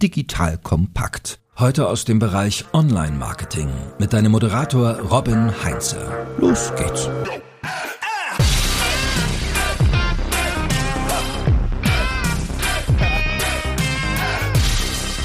digital 0.00 0.56
kompakt. 0.56 1.38
Heute 1.58 1.88
aus 1.88 2.06
dem 2.06 2.18
Bereich 2.18 2.64
Online-Marketing 2.72 3.68
mit 3.98 4.14
deinem 4.14 4.32
Moderator 4.32 4.98
Robin 4.98 5.52
Heinze. 5.62 5.98
Los 6.38 6.72
geht's. 6.74 7.10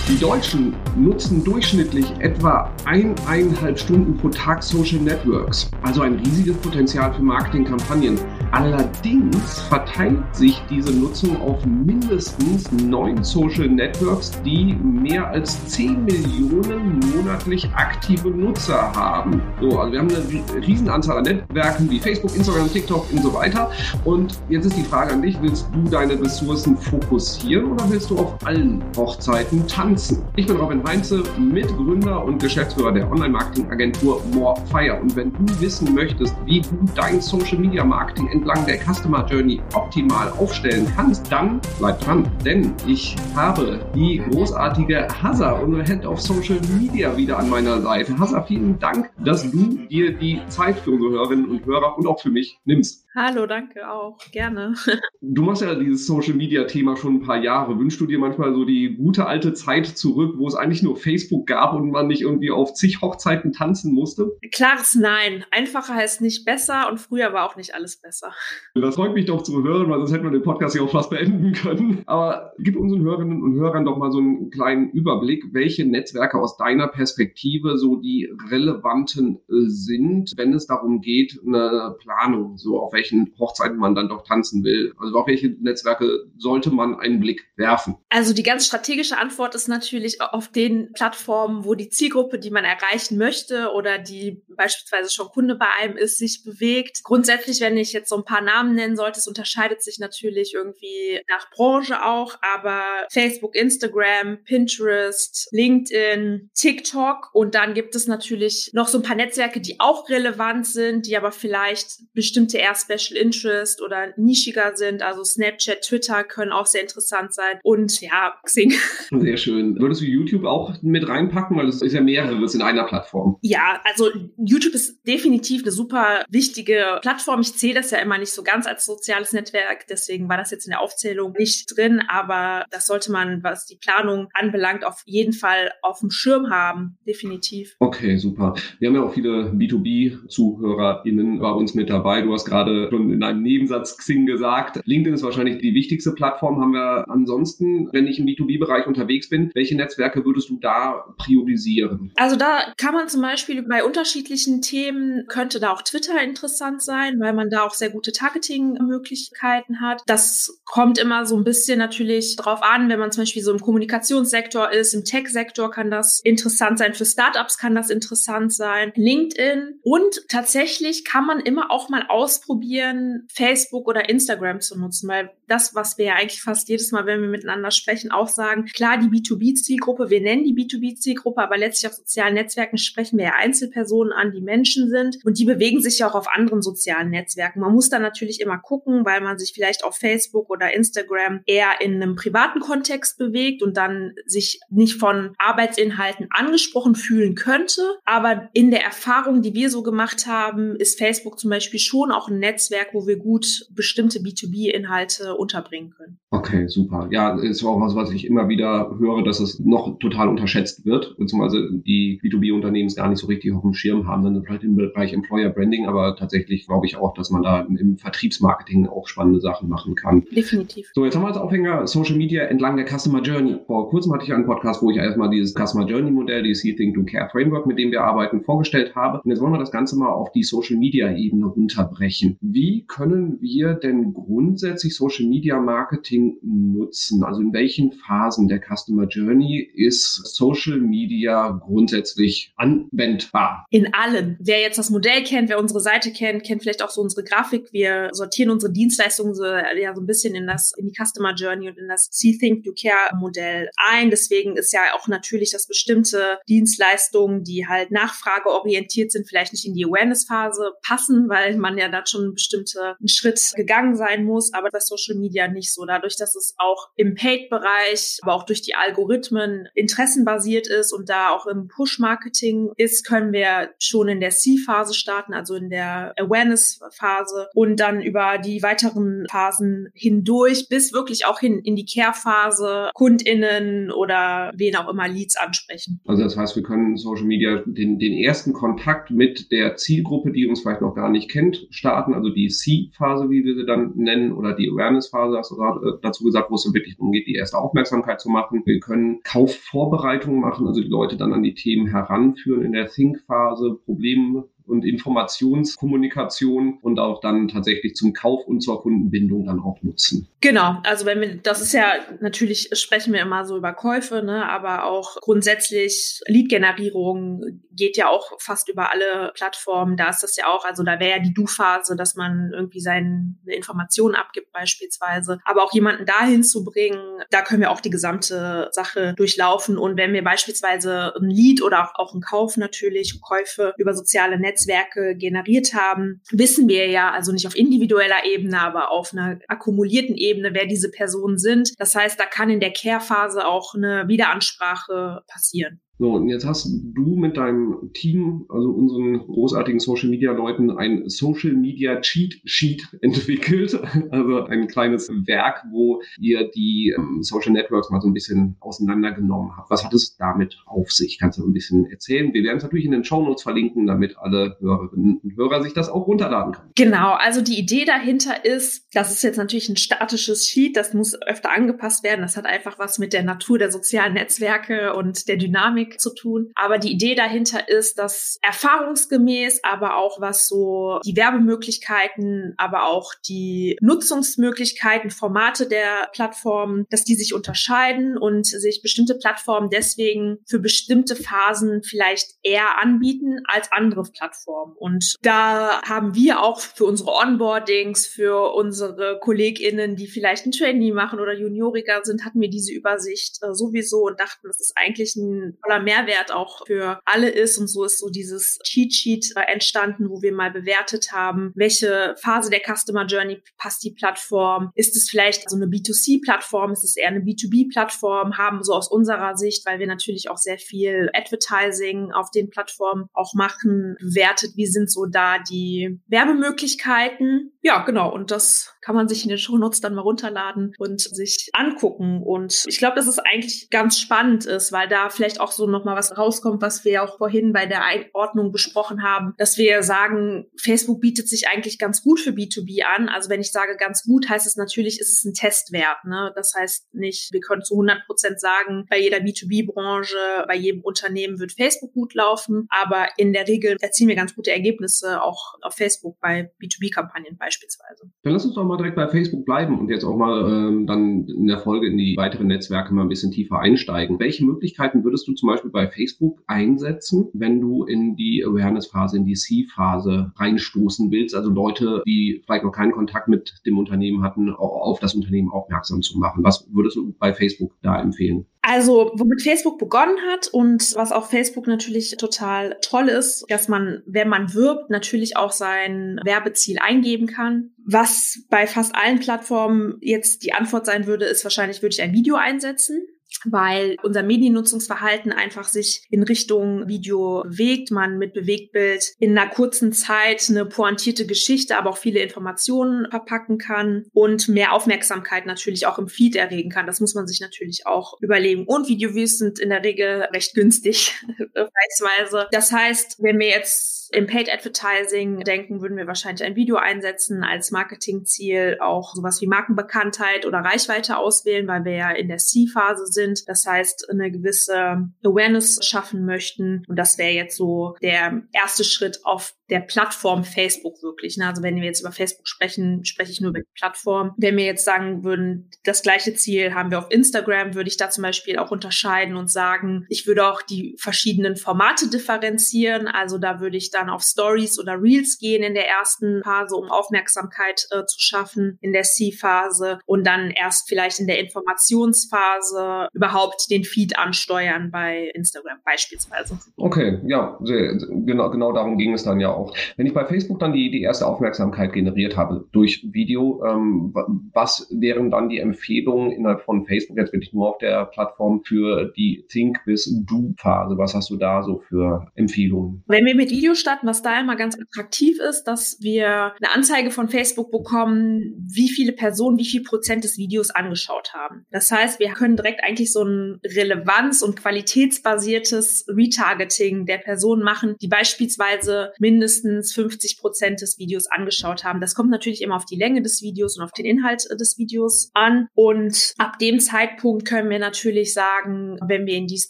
Die 0.09 0.19
Deutschen 0.19 0.75
nutzen 0.95 1.43
durchschnittlich 1.43 2.05
etwa 2.19 2.69
eineinhalb 2.85 3.79
Stunden 3.79 4.17
pro 4.17 4.29
Tag 4.29 4.61
Social 4.61 4.99
Networks, 4.99 5.71
also 5.83 6.01
ein 6.01 6.15
riesiges 6.15 6.55
Potenzial 6.57 7.13
für 7.13 7.23
Marketingkampagnen. 7.23 8.19
Allerdings 8.51 9.61
verteilt 9.61 10.23
sich 10.31 10.61
diese 10.69 10.93
Nutzung 10.93 11.41
auf 11.41 11.65
mindestens 11.65 12.71
neun 12.71 13.23
Social 13.23 13.67
Networks, 13.67 14.31
die 14.43 14.75
mehr 14.75 15.27
als 15.27 15.65
10 15.67 16.05
Millionen 16.05 16.99
monatlich 17.15 17.69
aktive 17.73 18.29
Nutzer 18.29 18.91
haben. 18.95 19.41
So, 19.59 19.79
also 19.79 19.91
wir 19.91 19.99
haben 19.99 20.09
eine 20.09 20.65
Riesenanzahl 20.65 21.17
an 21.17 21.23
Netzwerken 21.23 21.89
wie 21.89 21.99
Facebook, 21.99 22.35
Instagram, 22.35 22.71
TikTok 22.71 23.05
und 23.11 23.23
so 23.23 23.33
weiter. 23.33 23.71
Und 24.03 24.39
jetzt 24.49 24.65
ist 24.65 24.77
die 24.77 24.83
Frage 24.83 25.13
an 25.13 25.21
dich, 25.21 25.37
willst 25.41 25.67
du 25.73 25.89
deine 25.89 26.19
Ressourcen 26.19 26.77
fokussieren 26.77 27.71
oder 27.71 27.89
willst 27.89 28.09
du 28.09 28.17
auf 28.17 28.35
allen 28.45 28.83
Hochzeiten 28.95 29.67
tanzen? 29.67 30.23
Ich 30.35 30.47
bin 30.47 30.57
Robin 30.57 30.83
Heinze, 30.87 31.23
Mitgründer 31.37 32.23
und 32.23 32.41
Geschäftsführer 32.41 32.91
der 32.91 33.09
Online-Marketing-Agentur 33.11 34.21
Morefire. 34.33 34.99
Und 35.01 35.15
wenn 35.15 35.31
du 35.33 35.59
wissen 35.59 35.93
möchtest, 35.93 36.35
wie 36.45 36.61
du 36.61 36.77
dein 36.95 37.21
Social-Media-Marketing 37.21 38.27
entlang 38.35 38.65
der 38.65 38.77
Customer 38.77 39.25
Journey 39.25 39.61
optimal 39.73 40.29
aufstellen 40.31 40.91
kannst, 40.93 41.31
dann 41.31 41.61
bleib 41.79 42.01
dran, 42.01 42.29
denn 42.43 42.73
ich 42.85 43.15
habe 43.33 43.79
die 43.95 44.21
großartige 44.29 45.07
Hasa, 45.21 45.53
unsere 45.53 45.85
Head 45.85 46.05
of 46.05 46.19
Social 46.19 46.59
Media, 46.77 47.15
wieder 47.15 47.39
an 47.39 47.49
meiner 47.49 47.81
Seite. 47.81 48.17
Hasa, 48.19 48.41
vielen 48.41 48.77
Dank, 48.79 49.09
dass 49.23 49.49
du 49.49 49.77
dir 49.89 50.11
die 50.13 50.41
Zeit 50.49 50.77
für 50.77 50.91
unsere 50.91 51.11
Hörerinnen 51.11 51.49
und 51.49 51.65
Hörer 51.65 51.97
und 51.97 52.07
auch 52.07 52.19
für 52.19 52.29
mich 52.29 52.59
nimmst. 52.65 53.05
Hallo, 53.15 53.45
danke 53.45 53.89
auch, 53.89 54.17
gerne. 54.31 54.75
Du 55.27 55.41
machst 55.41 55.63
ja 55.63 55.73
dieses 55.73 56.05
Social 56.05 56.35
Media 56.35 56.65
Thema 56.65 56.95
schon 56.95 57.15
ein 57.15 57.21
paar 57.21 57.41
Jahre. 57.41 57.79
Wünschst 57.79 57.99
du 57.99 58.05
dir 58.05 58.19
manchmal 58.19 58.53
so 58.53 58.63
die 58.63 58.95
gute 58.95 59.25
alte 59.25 59.53
Zeit 59.53 59.87
zurück, 59.87 60.35
wo 60.37 60.47
es 60.47 60.55
eigentlich 60.55 60.83
nur 60.83 60.97
Facebook 60.97 61.47
gab 61.47 61.73
und 61.73 61.89
man 61.89 62.07
nicht 62.07 62.21
irgendwie 62.21 62.51
auf 62.51 62.73
zig 62.73 63.01
Hochzeiten 63.01 63.51
tanzen 63.51 63.93
musste? 63.93 64.37
Klares 64.51 64.93
Nein. 64.93 65.43
Einfacher 65.49 65.95
heißt 65.95 66.21
nicht 66.21 66.45
besser 66.45 66.89
und 66.89 66.99
früher 66.99 67.33
war 67.33 67.49
auch 67.49 67.55
nicht 67.55 67.73
alles 67.73 67.97
besser. 67.97 68.24
Das 68.73 68.95
freut 68.95 69.13
mich 69.13 69.25
doch 69.25 69.41
zu 69.41 69.63
hören, 69.63 69.89
weil 69.89 69.99
sonst 69.99 70.11
hätten 70.11 70.25
wir 70.25 70.31
den 70.31 70.43
Podcast 70.43 70.75
ja 70.75 70.81
auch 70.81 70.91
fast 70.91 71.09
beenden 71.09 71.53
können. 71.53 72.03
Aber 72.05 72.53
gib 72.59 72.75
unseren 72.75 73.03
Hörerinnen 73.03 73.41
und 73.41 73.55
Hörern 73.55 73.85
doch 73.85 73.97
mal 73.97 74.11
so 74.11 74.19
einen 74.19 74.49
kleinen 74.51 74.89
Überblick, 74.91 75.45
welche 75.53 75.85
Netzwerke 75.85 76.37
aus 76.37 76.57
deiner 76.57 76.87
Perspektive 76.87 77.77
so 77.77 77.95
die 77.95 78.29
relevanten 78.49 79.37
äh, 79.49 79.67
sind, 79.67 80.33
wenn 80.35 80.53
es 80.53 80.67
darum 80.67 81.01
geht, 81.01 81.39
eine 81.45 81.95
Planung, 81.99 82.57
so 82.57 82.79
auf 82.79 82.93
welchen 82.93 83.33
Hochzeiten 83.39 83.77
man 83.77 83.95
dann 83.95 84.09
doch 84.09 84.23
tanzen 84.23 84.63
will. 84.63 84.93
Also 84.97 85.17
auf 85.17 85.27
welche 85.27 85.49
Netzwerke 85.49 86.25
sollte 86.37 86.71
man 86.71 86.99
einen 86.99 87.19
Blick 87.19 87.47
werfen? 87.55 87.95
Also 88.09 88.33
die 88.33 88.43
ganz 88.43 88.65
strategische 88.65 89.17
Antwort 89.17 89.55
ist 89.55 89.67
natürlich 89.67 90.21
auf 90.21 90.49
den 90.49 90.91
Plattformen, 90.93 91.65
wo 91.65 91.75
die 91.75 91.89
Zielgruppe, 91.89 92.39
die 92.39 92.51
man 92.51 92.65
erreichen 92.65 93.17
möchte 93.17 93.71
oder 93.73 93.99
die 93.99 94.43
beispielsweise 94.55 95.11
schon 95.11 95.27
Kunde 95.27 95.55
bei 95.55 95.67
einem 95.81 95.97
ist, 95.97 96.17
sich 96.17 96.43
bewegt. 96.43 97.03
Grundsätzlich, 97.03 97.61
wenn 97.61 97.77
ich 97.77 97.93
jetzt 97.93 98.09
so 98.09 98.14
ein 98.17 98.25
paar 98.25 98.41
Namen 98.41 98.75
nennen 98.75 98.95
sollte, 98.95 99.19
es 99.19 99.27
unterscheidet 99.27 99.81
sich 99.81 99.99
natürlich 99.99 100.53
irgendwie 100.53 101.21
nach 101.29 101.49
Branche 101.51 102.05
auch, 102.05 102.37
aber 102.41 102.83
Facebook, 103.11 103.55
Instagram, 103.55 104.43
Pinterest, 104.43 105.47
LinkedIn, 105.51 106.49
TikTok 106.53 107.29
und 107.33 107.55
dann 107.55 107.73
gibt 107.73 107.95
es 107.95 108.07
natürlich 108.07 108.71
noch 108.73 108.87
so 108.87 108.99
ein 108.99 109.03
paar 109.03 109.15
Netzwerke, 109.15 109.59
die 109.59 109.79
auch 109.79 110.09
relevant 110.09 110.67
sind, 110.67 111.07
die 111.07 111.17
aber 111.17 111.31
vielleicht 111.31 111.99
bestimmte 112.13 112.57
eher 112.57 112.75
Special 112.75 113.19
Interest 113.19 113.81
oder 113.81 114.13
nischiger 114.17 114.75
sind. 114.75 115.01
Also 115.01 115.23
Snapchat, 115.23 115.81
Twitter 115.81 116.23
können 116.23 116.51
auch 116.51 116.65
sehr 116.65 116.81
interessant 116.81 117.33
sein 117.33 117.59
und 117.63 118.01
ja, 118.01 118.35
Xing. 118.43 118.73
Sehr 119.11 119.37
schön. 119.37 119.79
Würdest 119.79 120.01
du 120.01 120.05
YouTube 120.05 120.45
auch 120.45 120.73
mit 120.81 121.07
reinpacken, 121.07 121.57
weil 121.57 121.67
es 121.67 121.81
ist 121.81 121.93
ja 121.93 122.01
mehreres 122.01 122.53
in 122.53 122.61
einer 122.61 122.83
Plattform? 122.83 123.37
Ja, 123.41 123.81
also 123.83 124.09
YouTube 124.37 124.73
ist 124.73 125.05
definitiv 125.07 125.63
eine 125.63 125.71
super 125.71 126.25
wichtige 126.29 126.99
Plattform. 127.01 127.41
Ich 127.41 127.53
zähle 127.53 127.75
das 127.75 127.91
ja 127.91 127.99
immer 128.05 128.17
nicht 128.17 128.31
so 128.31 128.43
ganz 128.43 128.67
als 128.67 128.85
soziales 128.85 129.33
Netzwerk, 129.33 129.87
deswegen 129.87 130.29
war 130.29 130.37
das 130.37 130.51
jetzt 130.51 130.65
in 130.65 130.71
der 130.71 130.81
Aufzählung 130.81 131.33
nicht 131.37 131.75
drin, 131.75 132.01
aber 132.07 132.65
das 132.71 132.85
sollte 132.85 133.11
man, 133.11 133.43
was 133.43 133.65
die 133.65 133.75
Planung 133.75 134.29
anbelangt, 134.33 134.85
auf 134.85 135.01
jeden 135.05 135.33
Fall 135.33 135.71
auf 135.81 135.99
dem 135.99 136.11
Schirm 136.11 136.49
haben, 136.49 136.97
definitiv. 137.05 137.75
Okay, 137.79 138.17
super. 138.17 138.55
Wir 138.79 138.89
haben 138.89 138.95
ja 138.95 139.03
auch 139.03 139.13
viele 139.13 139.51
B2B-ZuhörerInnen 139.51 141.39
bei 141.39 141.51
uns 141.51 141.73
mit 141.73 141.89
dabei. 141.89 142.21
Du 142.21 142.33
hast 142.33 142.45
gerade 142.45 142.87
schon 142.89 143.11
in 143.11 143.23
einem 143.23 143.41
Nebensatz 143.41 143.97
Xing 143.97 144.25
gesagt. 144.25 144.79
LinkedIn 144.85 145.15
ist 145.15 145.23
wahrscheinlich 145.23 145.57
die 145.57 145.73
wichtigste 145.73 146.11
Plattform. 146.13 146.61
Haben 146.61 146.73
wir 146.73 147.09
ansonsten, 147.09 147.89
wenn 147.91 148.07
ich 148.07 148.19
im 148.19 148.25
B2B-Bereich 148.25 148.87
unterwegs 148.87 149.29
bin, 149.29 149.51
welche 149.53 149.75
Netzwerke 149.75 150.23
würdest 150.25 150.49
du 150.49 150.59
da 150.59 151.05
priorisieren? 151.17 152.11
Also 152.15 152.35
da 152.35 152.73
kann 152.77 152.93
man 152.93 153.07
zum 153.07 153.21
Beispiel 153.21 153.63
bei 153.63 153.83
unterschiedlichen 153.83 154.61
Themen, 154.61 155.25
könnte 155.27 155.59
da 155.59 155.71
auch 155.71 155.81
Twitter 155.81 156.21
interessant 156.21 156.81
sein, 156.81 157.19
weil 157.19 157.33
man 157.33 157.49
da 157.49 157.63
auch 157.63 157.73
sehr 157.73 157.89
gute 157.95 158.11
Targeting-Möglichkeiten 158.11 159.79
hat. 159.81 160.03
Das 160.05 160.59
kommt 160.65 160.97
immer 160.97 161.25
so 161.25 161.37
ein 161.37 161.43
bisschen 161.43 161.79
natürlich 161.79 162.35
drauf 162.35 162.61
an, 162.61 162.89
wenn 162.89 162.99
man 162.99 163.11
zum 163.11 163.21
Beispiel 163.21 163.41
so 163.41 163.51
im 163.51 163.59
Kommunikationssektor 163.59 164.71
ist, 164.71 164.93
im 164.93 165.05
Tech-Sektor 165.05 165.71
kann 165.71 165.89
das 165.89 166.19
interessant 166.19 166.77
sein, 166.77 166.93
für 166.93 167.05
Startups 167.05 167.57
kann 167.57 167.73
das 167.73 167.89
interessant 167.89 168.53
sein, 168.53 168.91
LinkedIn 168.95 169.79
und 169.81 170.27
tatsächlich 170.27 171.05
kann 171.05 171.25
man 171.25 171.39
immer 171.39 171.71
auch 171.71 171.89
mal 171.89 172.05
ausprobieren, 172.09 173.27
Facebook 173.33 173.87
oder 173.87 174.09
Instagram 174.09 174.59
zu 174.59 174.77
nutzen, 174.77 175.07
weil 175.07 175.31
das, 175.47 175.75
was 175.75 175.97
wir 175.97 176.05
ja 176.05 176.13
eigentlich 176.15 176.41
fast 176.41 176.67
jedes 176.69 176.91
Mal, 176.91 177.05
wenn 177.05 177.21
wir 177.21 177.29
miteinander 177.29 177.71
sprechen, 177.71 178.11
auch 178.11 178.27
sagen, 178.27 178.65
klar, 178.65 178.97
die 178.97 179.07
B2B-Zielgruppe, 179.07 180.09
wir 180.09 180.21
nennen 180.21 180.43
die 180.43 180.53
B2B-Zielgruppe, 180.53 181.41
aber 181.41 181.57
letztlich 181.57 181.89
auf 181.89 181.97
sozialen 181.97 182.33
Netzwerken 182.33 182.77
sprechen 182.77 183.17
wir 183.17 183.25
ja 183.25 183.33
Einzelpersonen 183.37 184.11
an, 184.11 184.31
die 184.31 184.41
Menschen 184.41 184.89
sind 184.89 185.17
und 185.23 185.37
die 185.37 185.45
bewegen 185.45 185.81
sich 185.81 185.99
ja 185.99 186.09
auch 186.09 186.15
auf 186.15 186.27
anderen 186.27 186.61
sozialen 186.61 187.09
Netzwerken. 187.09 187.59
Man 187.59 187.73
muss 187.73 187.84
da 187.89 187.99
natürlich 187.99 188.41
immer 188.41 188.57
gucken, 188.57 189.05
weil 189.05 189.21
man 189.21 189.37
sich 189.37 189.51
vielleicht 189.53 189.83
auf 189.83 189.95
Facebook 189.95 190.49
oder 190.49 190.73
Instagram 190.73 191.41
eher 191.45 191.81
in 191.81 192.01
einem 192.01 192.15
privaten 192.15 192.59
Kontext 192.59 193.17
bewegt 193.17 193.61
und 193.63 193.77
dann 193.77 194.13
sich 194.25 194.59
nicht 194.69 194.99
von 194.99 195.33
Arbeitsinhalten 195.37 196.27
angesprochen 196.29 196.95
fühlen 196.95 197.35
könnte. 197.35 197.81
Aber 198.05 198.49
in 198.53 198.71
der 198.71 198.83
Erfahrung, 198.83 199.41
die 199.41 199.53
wir 199.53 199.69
so 199.69 199.83
gemacht 199.83 200.27
haben, 200.27 200.75
ist 200.75 200.97
Facebook 200.99 201.39
zum 201.39 201.49
Beispiel 201.49 201.79
schon 201.79 202.11
auch 202.11 202.29
ein 202.29 202.39
Netzwerk, 202.39 202.89
wo 202.93 203.07
wir 203.07 203.17
gut 203.17 203.67
bestimmte 203.71 204.19
B2B-Inhalte 204.19 205.35
unterbringen 205.35 205.91
können. 205.91 206.19
Okay, 206.31 206.67
super. 206.67 207.07
Ja, 207.11 207.37
ist 207.39 207.63
auch 207.63 207.79
was, 207.79 207.95
was 207.95 208.11
ich 208.11 208.25
immer 208.25 208.49
wieder 208.49 208.95
höre, 208.99 209.23
dass 209.23 209.39
es 209.39 209.59
noch 209.59 209.97
total 209.99 210.27
unterschätzt 210.27 210.85
wird, 210.85 211.15
beziehungsweise 211.17 211.69
die 211.71 212.19
B2B-Unternehmen 212.23 212.87
es 212.87 212.95
gar 212.95 213.09
nicht 213.09 213.19
so 213.19 213.27
richtig 213.27 213.53
auf 213.53 213.61
dem 213.61 213.73
Schirm 213.73 214.07
haben, 214.07 214.23
dann 214.23 214.43
vielleicht 214.43 214.63
im 214.63 214.75
Bereich 214.75 215.13
Employer 215.13 215.49
Branding, 215.49 215.85
aber 215.87 216.15
tatsächlich 216.15 216.65
glaube 216.67 216.85
ich 216.85 216.97
auch, 216.97 217.13
dass 217.13 217.29
man 217.29 217.43
da 217.43 217.65
im 217.77 217.97
Vertriebsmarketing 217.97 218.87
auch 218.87 219.07
spannende 219.07 219.39
Sachen 219.39 219.69
machen 219.69 219.95
kann. 219.95 220.23
Definitiv. 220.31 220.91
So, 220.93 221.05
jetzt 221.05 221.15
haben 221.15 221.23
wir 221.23 221.27
als 221.27 221.37
Aufhänger 221.37 221.87
Social 221.87 222.15
Media 222.15 222.43
entlang 222.43 222.77
der 222.77 222.85
Customer 222.85 223.21
Journey. 223.21 223.57
Vor 223.67 223.89
kurzem 223.89 224.13
hatte 224.13 224.25
ich 224.25 224.33
einen 224.33 224.45
Podcast, 224.45 224.81
wo 224.81 224.91
ich 224.91 224.97
erstmal 224.97 225.29
dieses 225.29 225.53
Customer 225.53 225.87
Journey 225.87 226.11
Modell, 226.11 226.43
die 226.43 226.55
See 226.55 226.73
Think 226.73 226.95
Do 226.95 227.03
Care 227.03 227.29
Framework, 227.29 227.65
mit 227.65 227.77
dem 227.77 227.91
wir 227.91 228.01
arbeiten, 228.01 228.41
vorgestellt 228.41 228.95
habe. 228.95 229.21
Und 229.23 229.29
jetzt 229.29 229.41
wollen 229.41 229.53
wir 229.53 229.59
das 229.59 229.71
Ganze 229.71 229.97
mal 229.97 230.09
auf 230.09 230.31
die 230.31 230.43
Social 230.43 230.77
Media 230.77 231.15
Ebene 231.15 231.45
runterbrechen. 231.45 232.37
Wie 232.41 232.85
können 232.87 233.37
wir 233.41 233.73
denn 233.73 234.13
grundsätzlich 234.13 234.95
Social 234.95 235.27
Media 235.27 235.59
Marketing 235.59 236.37
nutzen? 236.41 237.23
Also 237.23 237.41
in 237.41 237.53
welchen 237.53 237.91
Phasen 237.91 238.47
der 238.47 238.59
Customer 238.59 239.07
Journey 239.07 239.59
ist 239.75 240.35
Social 240.35 240.79
Media 240.79 241.49
grundsätzlich 241.63 242.53
anwendbar? 242.55 243.65
In 243.69 243.93
allen. 243.93 244.37
Wer 244.39 244.61
jetzt 244.61 244.77
das 244.77 244.89
Modell 244.89 245.23
kennt, 245.23 245.49
wer 245.49 245.59
unsere 245.59 245.79
Seite 245.79 246.11
kennt, 246.11 246.43
kennt 246.43 246.61
vielleicht 246.61 246.83
auch 246.83 246.89
so 246.89 247.01
unsere 247.01 247.23
Grafik. 247.23 247.64
Wir 247.71 248.09
sortieren 248.11 248.49
unsere 248.49 248.71
Dienstleistungen 248.71 249.35
so, 249.35 249.45
ja, 249.45 249.93
so 249.93 250.01
ein 250.01 250.07
bisschen 250.07 250.35
in 250.35 250.47
das, 250.47 250.73
in 250.77 250.87
die 250.87 250.93
Customer 250.93 251.33
Journey 251.33 251.69
und 251.69 251.77
in 251.77 251.87
das 251.87 252.07
See, 252.11 252.37
Think, 252.37 252.63
Do 252.63 252.73
Care 252.79 253.15
Modell 253.17 253.69
ein. 253.89 254.09
Deswegen 254.09 254.57
ist 254.57 254.73
ja 254.73 254.81
auch 254.95 255.07
natürlich, 255.07 255.51
dass 255.51 255.67
bestimmte 255.67 256.39
Dienstleistungen, 256.47 257.43
die 257.43 257.67
halt 257.67 257.91
nachfrageorientiert 257.91 259.11
sind, 259.11 259.27
vielleicht 259.27 259.53
nicht 259.53 259.65
in 259.65 259.73
die 259.73 259.85
Awareness-Phase 259.85 260.73
passen, 260.81 261.29
weil 261.29 261.57
man 261.57 261.77
ja 261.77 261.89
da 261.89 262.05
schon 262.05 262.23
einen 262.23 262.33
bestimmten 262.33 262.95
Schritt 263.07 263.51
gegangen 263.55 263.95
sein 263.95 264.23
muss, 264.25 264.53
aber 264.53 264.69
bei 264.71 264.79
Social 264.79 265.15
Media 265.15 265.47
nicht 265.47 265.73
so. 265.73 265.85
Dadurch, 265.85 266.17
dass 266.17 266.35
es 266.35 266.55
auch 266.57 266.89
im 266.95 267.15
Paid-Bereich, 267.15 268.19
aber 268.21 268.33
auch 268.33 268.43
durch 268.43 268.61
die 268.61 268.75
Algorithmen 268.75 269.67
interessenbasiert 269.73 270.67
ist 270.67 270.93
und 270.93 271.09
da 271.09 271.29
auch 271.31 271.45
im 271.47 271.67
Push-Marketing 271.67 272.71
ist, 272.77 273.05
können 273.05 273.31
wir 273.31 273.71
schon 273.79 274.07
in 274.07 274.19
der 274.19 274.31
C-Phase 274.31 274.93
starten, 274.93 275.33
also 275.33 275.55
in 275.55 275.69
der 275.69 276.13
Awareness-Phase 276.17 277.44
Und 277.53 277.79
dann 277.79 278.01
über 278.01 278.37
die 278.37 278.61
weiteren 278.63 279.25
Phasen 279.29 279.89
hindurch 279.93 280.67
bis 280.69 280.93
wirklich 280.93 281.25
auch 281.25 281.39
hin 281.39 281.59
in 281.63 281.75
die 281.75 281.85
Care-Phase 281.85 282.89
KundInnen 282.93 283.91
oder 283.91 284.51
wen 284.55 284.75
auch 284.75 284.89
immer 284.89 285.07
Leads 285.07 285.37
ansprechen. 285.37 285.99
Also 286.05 286.23
das 286.23 286.37
heißt, 286.37 286.55
wir 286.55 286.63
können 286.63 286.97
Social 286.97 287.25
Media 287.25 287.63
den, 287.65 287.99
den 287.99 288.13
ersten 288.13 288.53
Kontakt 288.53 289.11
mit 289.11 289.51
der 289.51 289.75
Zielgruppe, 289.75 290.31
die 290.31 290.47
uns 290.47 290.61
vielleicht 290.61 290.81
noch 290.81 290.95
gar 290.95 291.09
nicht 291.09 291.29
kennt, 291.29 291.67
starten, 291.69 292.13
also 292.13 292.29
die 292.29 292.47
C-Phase, 292.47 293.29
wie 293.29 293.43
wir 293.43 293.55
sie 293.55 293.65
dann 293.65 293.93
nennen, 293.95 294.31
oder 294.31 294.53
die 294.53 294.69
Awareness-Phase, 294.69 295.37
hast 295.37 295.51
du 295.51 295.55
gerade 295.55 295.79
äh, 295.87 295.99
dazu 296.01 296.23
gesagt, 296.23 296.51
wo 296.51 296.55
es 296.55 296.73
wirklich 296.73 296.97
darum 296.97 297.11
geht, 297.11 297.27
die 297.27 297.35
erste 297.35 297.57
Aufmerksamkeit 297.57 298.21
zu 298.21 298.29
machen. 298.29 298.63
Wir 298.65 298.79
können 298.79 299.21
Kaufvorbereitungen 299.23 300.39
machen, 300.39 300.67
also 300.67 300.81
die 300.81 300.87
Leute 300.87 301.17
dann 301.17 301.33
an 301.33 301.43
die 301.43 301.53
Themen 301.53 301.87
heranführen 301.87 302.63
in 302.63 302.71
der 302.71 302.87
Think-Phase, 302.87 303.79
Probleme 303.85 304.45
und 304.67 304.85
Informationskommunikation 304.85 306.79
und 306.81 306.99
auch 306.99 307.19
dann 307.21 307.47
tatsächlich 307.47 307.95
zum 307.95 308.13
Kauf 308.13 308.45
und 308.45 308.61
zur 308.61 308.81
Kundenbindung 308.81 309.45
dann 309.45 309.59
auch 309.59 309.81
nutzen. 309.81 310.27
Genau, 310.41 310.77
also 310.83 311.05
wenn 311.05 311.21
wir, 311.21 311.37
das 311.37 311.61
ist 311.61 311.73
ja 311.73 311.93
natürlich 312.19 312.69
sprechen 312.73 313.13
wir 313.13 313.21
immer 313.21 313.45
so 313.45 313.57
über 313.57 313.73
Käufe, 313.73 314.23
ne, 314.23 314.47
aber 314.47 314.85
auch 314.85 315.17
grundsätzlich 315.21 316.21
Lead-Generierung 316.27 317.61
geht 317.71 317.97
ja 317.97 318.09
auch 318.09 318.31
fast 318.39 318.69
über 318.69 318.91
alle 318.91 319.31
Plattformen. 319.35 319.97
Da 319.97 320.09
ist 320.09 320.23
das 320.23 320.35
ja 320.35 320.47
auch, 320.47 320.65
also 320.65 320.83
da 320.83 320.99
wäre 320.99 321.17
ja 321.17 321.19
die 321.19 321.33
Du-Phase, 321.33 321.95
dass 321.95 322.15
man 322.15 322.51
irgendwie 322.53 322.79
seine 322.79 323.35
Informationen 323.45 324.15
abgibt 324.15 324.51
beispielsweise, 324.51 325.39
aber 325.45 325.63
auch 325.63 325.73
jemanden 325.73 326.05
dahin 326.05 326.43
zu 326.43 326.63
bringen, 326.63 327.21
da 327.31 327.41
können 327.41 327.61
wir 327.61 327.71
auch 327.71 327.81
die 327.81 327.89
gesamte 327.89 328.69
Sache 328.71 329.13
durchlaufen 329.17 329.77
und 329.77 329.97
wenn 329.97 330.13
wir 330.13 330.23
beispielsweise 330.23 331.13
ein 331.15 331.29
Lead 331.29 331.61
oder 331.61 331.85
auch, 331.85 331.95
auch 331.95 332.13
einen 332.13 332.21
Kauf 332.21 332.57
natürlich, 332.57 333.19
Käufe 333.21 333.73
über 333.77 333.93
soziale 333.93 334.39
Netze 334.39 334.54
Netzwerke 334.55 335.15
generiert 335.15 335.73
haben, 335.73 336.21
wissen 336.31 336.67
wir 336.67 336.87
ja, 336.87 337.11
also 337.11 337.31
nicht 337.31 337.47
auf 337.47 337.55
individueller 337.55 338.25
Ebene, 338.25 338.59
aber 338.61 338.91
auf 338.91 339.11
einer 339.11 339.39
akkumulierten 339.47 340.15
Ebene, 340.15 340.53
wer 340.53 340.65
diese 340.65 340.89
Personen 340.89 341.37
sind. 341.37 341.73
Das 341.77 341.93
heißt, 341.93 342.19
da 342.19 342.25
kann 342.25 342.49
in 342.49 342.59
der 342.59 342.71
Care-Phase 342.71 343.45
auch 343.45 343.75
eine 343.75 344.07
Wiederansprache 344.07 345.23
passieren. 345.27 345.81
So, 345.97 346.11
und 346.11 346.27
jetzt 346.27 346.45
hast 346.45 346.65
du 346.65 347.15
mit 347.15 347.37
deinem 347.37 347.91
Team, 347.93 348.45
also 348.49 348.69
unseren 348.69 349.19
großartigen 349.19 349.79
Social 349.79 350.09
Media 350.09 350.33
Leuten, 350.33 350.71
ein 350.71 351.07
Social 351.07 351.53
Media 351.53 352.01
Cheat 352.01 352.41
Sheet 352.43 352.85
entwickelt. 353.01 353.79
Also 354.11 354.43
ein 354.45 354.67
kleines 354.67 355.09
Werk, 355.25 355.63
wo 355.71 356.01
ihr 356.19 356.49
die 356.51 356.93
ähm, 356.97 357.23
Social 357.23 357.53
Networks 357.53 357.89
mal 357.89 358.01
so 358.01 358.07
ein 358.07 358.13
bisschen 358.13 358.57
auseinandergenommen 358.59 359.55
habt. 359.55 359.69
Was 359.69 359.85
hat 359.85 359.93
es 359.93 360.17
damit 360.17 360.57
auf 360.65 360.91
sich? 360.91 361.17
Kannst 361.19 361.39
du 361.39 361.47
ein 361.47 361.53
bisschen 361.53 361.89
erzählen? 361.89 362.33
Wir 362.33 362.43
werden 362.43 362.57
es 362.57 362.63
natürlich 362.63 362.85
in 362.85 362.91
den 362.91 363.05
Show 363.05 363.23
Notes 363.23 363.43
verlinken, 363.43 363.87
damit 363.87 364.17
alle 364.17 364.57
Hörerinnen 364.59 365.19
und 365.23 365.37
Hörer 365.37 365.63
sich 365.63 365.73
das 365.73 365.89
auch 365.89 366.07
runterladen 366.07 366.53
können. 366.53 366.71
Genau. 366.75 367.13
Also 367.13 367.41
die 367.41 367.57
Idee 367.57 367.85
dahinter 367.85 368.43
ist, 368.43 368.87
das 368.93 369.11
ist 369.11 369.23
jetzt 369.23 369.37
natürlich 369.37 369.69
ein 369.69 369.77
statisches 369.77 370.45
Sheet. 370.45 370.75
Das 370.75 370.93
muss 370.93 371.19
öfter 371.21 371.51
angepasst 371.51 372.03
werden. 372.03 372.21
Das 372.21 372.35
hat 372.35 372.45
einfach 372.45 372.77
was 372.79 372.99
mit 372.99 373.13
der 373.13 373.23
Natur 373.23 373.57
der 373.57 373.71
sozialen 373.71 374.13
Netzwerke 374.13 374.93
und 374.93 375.29
der 375.29 375.37
Dynamik 375.37 375.84
Dynamik 375.85 375.99
zu 375.99 376.13
tun. 376.13 376.51
Aber 376.55 376.77
die 376.77 376.91
Idee 376.91 377.15
dahinter 377.15 377.69
ist, 377.69 377.99
dass 377.99 378.37
erfahrungsgemäß, 378.41 379.61
aber 379.63 379.97
auch 379.97 380.19
was 380.19 380.47
so 380.47 380.99
die 381.05 381.15
Werbemöglichkeiten, 381.15 382.53
aber 382.57 382.87
auch 382.87 383.13
die 383.27 383.77
Nutzungsmöglichkeiten, 383.81 385.09
Formate 385.09 385.67
der 385.67 386.09
Plattformen, 386.13 386.85
dass 386.89 387.03
die 387.03 387.15
sich 387.15 387.33
unterscheiden 387.33 388.17
und 388.17 388.45
sich 388.45 388.81
bestimmte 388.81 389.15
Plattformen 389.15 389.69
deswegen 389.69 390.37
für 390.47 390.59
bestimmte 390.59 391.15
Phasen 391.15 391.83
vielleicht 391.83 392.35
eher 392.43 392.81
anbieten 392.81 393.39
als 393.45 393.71
andere 393.71 394.03
Plattformen. 394.03 394.75
Und 394.77 395.15
da 395.21 395.81
haben 395.83 396.15
wir 396.15 396.41
auch 396.41 396.59
für 396.59 396.85
unsere 396.85 397.11
Onboardings, 397.11 398.05
für 398.05 398.53
unsere 398.53 399.19
KollegInnen, 399.21 399.95
die 399.95 400.07
vielleicht 400.07 400.45
ein 400.45 400.51
Trainee 400.51 400.91
machen 400.91 401.19
oder 401.19 401.33
Junioriker 401.33 402.01
sind, 402.03 402.25
hatten 402.25 402.41
wir 402.41 402.49
diese 402.49 402.73
Übersicht 402.73 403.39
äh, 403.41 403.53
sowieso 403.53 404.05
und 404.05 404.19
dachten, 404.19 404.47
das 404.47 404.59
ist 404.59 404.73
eigentlich 404.75 405.15
ein 405.15 405.57
toller 405.63 405.74
toller 405.75 405.83
Mehrwert 405.83 406.31
auch 406.31 406.65
für 406.65 406.99
alle 407.05 407.29
ist. 407.29 407.57
Und 407.57 407.67
so 407.67 407.83
ist 407.83 407.99
so 407.99 408.09
dieses 408.09 408.59
Cheat 408.63 408.93
Sheet 408.93 409.33
äh, 409.35 409.51
entstanden, 409.51 410.09
wo 410.09 410.21
wir 410.21 410.33
mal 410.33 410.51
bewertet 410.51 411.11
haben, 411.11 411.51
welche 411.55 412.15
Phase 412.17 412.49
der 412.49 412.61
Customer 412.61 413.05
Journey 413.05 413.41
passt 413.57 413.83
die 413.83 413.91
Plattform. 413.91 414.71
Ist 414.75 414.95
es 414.95 415.09
vielleicht 415.09 415.49
so 415.49 415.55
eine 415.55 415.65
B2C-Plattform? 415.65 416.71
Ist 416.71 416.83
es 416.83 416.95
eher 416.95 417.09
eine 417.09 417.19
B2B-Plattform? 417.19 418.37
Haben 418.37 418.63
so 418.63 418.73
aus 418.73 418.89
unserer 418.89 419.35
Sicht, 419.37 419.65
weil 419.65 419.79
wir 419.79 419.87
natürlich 419.87 420.29
auch 420.29 420.37
sehr 420.37 420.57
viel 420.57 421.09
Advertising 421.13 422.11
auf 422.11 422.31
den 422.31 422.49
Plattformen 422.49 423.09
auch 423.13 423.33
machen, 423.33 423.95
bewertet, 423.99 424.51
wie 424.55 424.67
sind 424.67 424.91
so 424.91 425.05
da 425.05 425.39
die 425.39 425.99
Werbemöglichkeiten. 426.07 427.51
Ja, 427.61 427.83
genau. 427.83 428.13
Und 428.13 428.31
das 428.31 428.74
kann 428.85 428.95
man 428.95 429.07
sich 429.07 429.23
in 429.23 429.29
den 429.29 429.39
Shownotes 429.39 429.81
dann 429.81 429.95
mal 429.95 430.01
runterladen 430.01 430.75
und 430.77 431.01
sich 431.01 431.49
angucken. 431.53 432.21
Und 432.23 432.65
ich 432.67 432.77
glaube, 432.77 432.95
dass 432.95 433.07
es 433.07 433.17
eigentlich 433.17 433.71
ganz 433.71 433.99
spannend 433.99 434.45
ist, 434.45 434.71
weil 434.71 434.87
da 434.87 435.09
vielleicht 435.09 435.39
auch 435.39 435.51
so 435.51 435.65
nochmal 435.65 435.95
was 435.95 436.15
rauskommt, 436.15 436.61
was 436.61 436.85
wir 436.85 437.01
auch 437.01 437.17
vorhin 437.17 437.51
bei 437.51 437.65
der 437.65 437.83
Einordnung 437.83 438.51
besprochen 438.51 439.01
haben, 439.01 439.33
dass 439.39 439.57
wir 439.57 439.81
sagen, 439.81 440.45
Facebook 440.55 441.01
bietet 441.01 441.27
sich 441.27 441.47
eigentlich 441.47 441.79
ganz 441.79 442.03
gut 442.03 442.19
für 442.19 442.29
B2B 442.29 442.83
an. 442.83 443.09
Also 443.09 443.29
wenn 443.31 443.41
ich 443.41 443.51
sage 443.51 443.75
ganz 443.75 444.03
gut, 444.03 444.29
heißt 444.29 444.45
es 444.45 444.55
natürlich, 444.55 444.99
ist 444.99 445.11
es 445.11 445.25
ein 445.25 445.33
Testwert. 445.33 446.05
Ne? 446.05 446.31
Das 446.35 446.53
heißt 446.55 446.93
nicht, 446.93 447.33
wir 447.33 447.39
können 447.39 447.63
zu 447.63 447.73
100 447.73 448.05
Prozent 448.05 448.39
sagen, 448.39 448.85
bei 448.87 448.99
jeder 448.99 449.17
B2B-Branche, 449.17 450.45
bei 450.47 450.55
jedem 450.55 450.81
Unternehmen 450.81 451.39
wird 451.39 451.53
Facebook 451.53 451.91
gut 451.93 452.13
laufen. 452.13 452.67
Aber 452.69 453.07
in 453.17 453.33
der 453.33 453.47
Regel 453.47 453.77
erzielen 453.81 454.09
wir 454.09 454.15
ganz 454.15 454.35
gute 454.35 454.51
Ergebnisse 454.51 455.23
auch 455.23 455.55
auf 455.63 455.73
Facebook 455.73 456.19
bei 456.19 456.51
B2B-Kampagnen 456.61 457.35
beispielsweise. 457.37 458.11
Dann 458.21 458.33
lass 458.33 458.45
uns 458.45 458.53
doch 458.53 458.63
mal 458.63 458.74
mal 458.75 458.77
direkt 458.77 458.95
bei 458.95 459.07
Facebook 459.07 459.45
bleiben 459.45 459.79
und 459.79 459.89
jetzt 459.89 460.03
auch 460.03 460.17
mal 460.17 460.47
ähm, 460.49 460.85
dann 460.85 461.27
in 461.27 461.47
der 461.47 461.59
Folge 461.59 461.87
in 461.87 461.97
die 461.97 462.15
weiteren 462.17 462.47
Netzwerke 462.47 462.93
mal 462.93 463.03
ein 463.03 463.09
bisschen 463.09 463.31
tiefer 463.31 463.59
einsteigen. 463.59 464.19
Welche 464.19 464.45
Möglichkeiten 464.45 465.03
würdest 465.03 465.27
du 465.27 465.33
zum 465.33 465.47
Beispiel 465.47 465.71
bei 465.71 465.87
Facebook 465.87 466.41
einsetzen, 466.47 467.29
wenn 467.33 467.61
du 467.61 467.85
in 467.85 468.15
die 468.15 468.43
Awareness-Phase, 468.45 469.17
in 469.17 469.25
die 469.25 469.33
C-Phase 469.33 470.31
reinstoßen 470.35 471.09
willst? 471.11 471.35
Also 471.35 471.49
Leute, 471.49 472.03
die 472.05 472.41
vielleicht 472.45 472.65
noch 472.65 472.71
keinen 472.71 472.91
Kontakt 472.91 473.27
mit 473.27 473.61
dem 473.65 473.77
Unternehmen 473.77 474.23
hatten, 474.23 474.49
auf 474.49 474.99
das 474.99 475.15
Unternehmen 475.15 475.49
aufmerksam 475.49 476.01
zu 476.01 476.19
machen. 476.19 476.43
Was 476.43 476.67
würdest 476.71 476.97
du 476.97 477.13
bei 477.17 477.33
Facebook 477.33 477.71
da 477.81 478.01
empfehlen? 478.01 478.45
Also, 478.67 479.11
womit 479.13 479.43
Facebook 479.43 479.77
begonnen 479.77 480.17
hat 480.31 480.47
und 480.47 480.95
was 480.95 481.11
auch 481.11 481.29
Facebook 481.29 481.67
natürlich 481.67 482.17
total 482.17 482.77
toll 482.81 483.09
ist, 483.09 483.45
dass 483.47 483.67
man, 483.67 484.01
wenn 484.07 484.27
man 484.27 484.55
wirbt, 484.55 484.89
natürlich 484.89 485.37
auch 485.37 485.51
sein 485.51 486.19
Werbeziel 486.23 486.79
eingeben 486.79 487.27
kann. 487.27 487.75
Was 487.85 488.39
bei 488.49 488.65
fast 488.65 488.95
allen 488.95 489.19
Plattformen 489.19 489.97
jetzt 490.01 490.41
die 490.41 490.53
Antwort 490.53 490.87
sein 490.87 491.05
würde, 491.05 491.25
ist 491.25 491.43
wahrscheinlich, 491.43 491.83
würde 491.83 491.93
ich 491.93 492.01
ein 492.01 492.13
Video 492.13 492.37
einsetzen 492.37 493.05
weil 493.45 493.97
unser 494.03 494.23
Mediennutzungsverhalten 494.23 495.31
einfach 495.31 495.67
sich 495.67 496.05
in 496.09 496.23
Richtung 496.23 496.87
Video 496.87 497.43
bewegt, 497.43 497.91
man 497.91 498.17
mit 498.17 498.33
Bewegtbild 498.33 499.13
in 499.19 499.37
einer 499.37 499.49
kurzen 499.49 499.93
Zeit 499.93 500.47
eine 500.49 500.65
pointierte 500.65 501.25
Geschichte, 501.25 501.77
aber 501.77 501.91
auch 501.91 501.97
viele 501.97 502.21
Informationen 502.21 503.07
verpacken 503.09 503.57
kann 503.57 504.05
und 504.13 504.47
mehr 504.47 504.73
Aufmerksamkeit 504.73 505.45
natürlich 505.45 505.85
auch 505.87 505.99
im 505.99 506.07
Feed 506.07 506.35
erregen 506.35 506.69
kann. 506.69 506.87
Das 506.87 506.99
muss 506.99 507.15
man 507.15 507.27
sich 507.27 507.41
natürlich 507.41 507.85
auch 507.85 508.19
überlegen. 508.21 508.65
Und 508.65 508.87
Videoviews 508.87 509.37
sind 509.37 509.59
in 509.59 509.69
der 509.69 509.83
Regel 509.83 510.27
recht 510.33 510.53
günstig, 510.53 511.13
vergleichsweise. 511.37 512.47
Das 512.51 512.71
heißt, 512.71 513.17
wenn 513.19 513.39
wir 513.39 513.49
jetzt 513.49 513.94
im 514.11 514.27
Paid 514.27 514.51
Advertising 514.51 515.39
denken, 515.41 515.81
würden 515.81 515.97
wir 515.97 516.07
wahrscheinlich 516.07 516.43
ein 516.43 516.55
Video 516.55 516.77
einsetzen 516.77 517.43
als 517.43 517.71
Marketingziel, 517.71 518.77
auch 518.81 519.13
sowas 519.15 519.41
wie 519.41 519.47
Markenbekanntheit 519.47 520.45
oder 520.45 520.59
Reichweite 520.59 521.17
auswählen, 521.17 521.67
weil 521.67 521.85
wir 521.85 521.93
ja 521.93 522.11
in 522.11 522.27
der 522.27 522.37
C-Phase 522.37 523.05
sind. 523.07 523.47
Das 523.47 523.65
heißt, 523.65 524.09
eine 524.09 524.31
gewisse 524.31 525.09
Awareness 525.23 525.79
schaffen 525.85 526.25
möchten. 526.25 526.83
Und 526.87 526.97
das 526.97 527.17
wäre 527.17 527.31
jetzt 527.31 527.57
so 527.57 527.95
der 528.01 528.43
erste 528.53 528.83
Schritt 528.83 529.19
auf 529.23 529.55
der 529.69 529.79
Plattform 529.79 530.43
Facebook 530.43 531.01
wirklich. 531.01 531.37
Ne? 531.37 531.47
Also 531.47 531.63
wenn 531.63 531.77
wir 531.77 531.85
jetzt 531.85 532.01
über 532.01 532.11
Facebook 532.11 532.47
sprechen, 532.47 533.03
spreche 533.03 533.31
ich 533.31 533.41
nur 533.41 533.49
über 533.49 533.59
die 533.59 533.73
Plattform. 533.73 534.33
Wenn 534.37 534.57
wir 534.57 534.65
jetzt 534.65 534.85
sagen 534.85 535.23
würden, 535.23 535.71
das 535.83 536.03
gleiche 536.03 536.35
Ziel 536.35 536.73
haben 536.73 536.91
wir 536.91 536.99
auf 536.99 537.09
Instagram, 537.09 537.73
würde 537.73 537.89
ich 537.89 537.97
da 537.97 538.09
zum 538.09 538.21
Beispiel 538.21 538.57
auch 538.57 538.71
unterscheiden 538.71 539.35
und 539.35 539.49
sagen, 539.49 540.05
ich 540.09 540.27
würde 540.27 540.47
auch 540.47 540.61
die 540.61 540.95
verschiedenen 540.99 541.55
Formate 541.55 542.09
differenzieren. 542.09 543.07
Also 543.07 543.37
da 543.37 543.59
würde 543.59 543.77
ich 543.77 543.89
dann 543.95 544.09
auf 544.09 544.21
Stories 544.21 544.79
oder 544.79 545.01
Reels 545.01 545.37
gehen 545.39 545.63
in 545.63 545.73
der 545.73 545.87
ersten 545.87 546.43
Phase, 546.43 546.75
um 546.75 546.91
Aufmerksamkeit 546.91 547.87
äh, 547.91 548.05
zu 548.05 548.19
schaffen, 548.19 548.77
in 548.81 548.91
der 548.91 549.03
C-Phase 549.03 549.99
und 550.05 550.25
dann 550.27 550.51
erst 550.51 550.87
vielleicht 550.89 551.19
in 551.19 551.27
der 551.27 551.39
Informationsphase 551.39 553.07
überhaupt 553.13 553.69
den 553.69 553.83
Feed 553.83 554.17
ansteuern 554.19 554.91
bei 554.91 555.31
Instagram 555.33 555.77
beispielsweise. 555.83 556.59
Okay, 556.77 557.19
ja, 557.25 557.57
sehr, 557.63 557.97
genau, 558.09 558.49
genau 558.49 558.73
darum 558.73 558.97
ging 558.97 559.13
es 559.13 559.23
dann 559.23 559.39
ja 559.39 559.53
auch. 559.53 559.75
Wenn 559.97 560.05
ich 560.05 560.13
bei 560.13 560.25
Facebook 560.25 560.59
dann 560.59 560.73
die, 560.73 560.91
die 560.91 561.01
erste 561.01 561.25
Aufmerksamkeit 561.25 561.93
generiert 561.93 562.35
habe 562.37 562.65
durch 562.71 563.07
Video, 563.11 563.63
ähm, 563.65 564.13
was 564.53 564.87
wären 564.91 565.31
dann 565.31 565.49
die 565.49 565.59
Empfehlungen 565.59 566.31
innerhalb 566.31 566.61
von 566.61 566.85
Facebook, 566.85 567.17
jetzt 567.17 567.33
wirklich 567.33 567.53
nur 567.53 567.69
auf 567.69 567.77
der 567.77 568.05
Plattform, 568.05 568.61
für 568.63 569.11
die 569.15 569.45
Think 569.49 569.79
bis 569.85 570.05
Do-Phase? 570.25 570.97
Was 570.97 571.13
hast 571.13 571.29
du 571.29 571.37
da 571.37 571.63
so 571.63 571.79
für 571.79 572.27
Empfehlungen? 572.35 573.03
Wenn 573.07 573.25
wir 573.25 573.35
mit 573.35 573.51
Video 573.51 573.75
statt, 573.85 573.99
was 574.01 574.23
da 574.23 574.39
immer 574.39 574.55
ganz 574.55 574.75
attraktiv 574.75 575.39
ist, 575.39 575.65
dass 575.65 575.97
wir 575.99 576.53
eine 576.59 576.71
Anzeige 576.73 577.11
von 577.11 577.29
Facebook 577.29 577.69
bekommen, 577.69 578.55
wie 578.57 578.89
viele 578.89 579.11
Personen, 579.11 579.59
wie 579.59 579.65
viel 579.65 579.83
Prozent 579.83 580.23
des 580.23 580.39
Videos 580.39 580.71
angeschaut 580.71 581.33
haben. 581.33 581.67
Das 581.69 581.91
heißt, 581.91 582.19
wir 582.19 582.33
können 582.33 582.55
direkt 582.55 582.83
eigentlich 582.83 583.13
so 583.13 583.23
ein 583.23 583.59
Relevanz- 583.63 584.41
und 584.41 584.55
qualitätsbasiertes 584.55 586.05
Retargeting 586.07 587.05
der 587.05 587.19
Personen 587.19 587.61
machen, 587.61 587.95
die 588.01 588.07
beispielsweise 588.07 589.11
mindestens 589.19 589.93
50 589.93 590.39
Prozent 590.39 590.81
des 590.81 590.97
Videos 590.97 591.27
angeschaut 591.27 591.83
haben. 591.83 592.01
Das 592.01 592.15
kommt 592.15 592.31
natürlich 592.31 592.63
immer 592.63 592.77
auf 592.77 592.85
die 592.85 592.97
Länge 592.97 593.21
des 593.21 593.43
Videos 593.43 593.77
und 593.77 593.83
auf 593.83 593.91
den 593.91 594.05
Inhalt 594.05 594.47
des 594.59 594.79
Videos 594.79 595.29
an. 595.35 595.67
Und 595.75 596.33
ab 596.39 596.57
dem 596.57 596.79
Zeitpunkt 596.79 597.45
können 597.47 597.69
wir 597.69 597.79
natürlich 597.79 598.33
sagen, 598.33 598.97
wenn 599.07 599.27
wir 599.27 599.35
in 599.35 599.45
die 599.45 599.61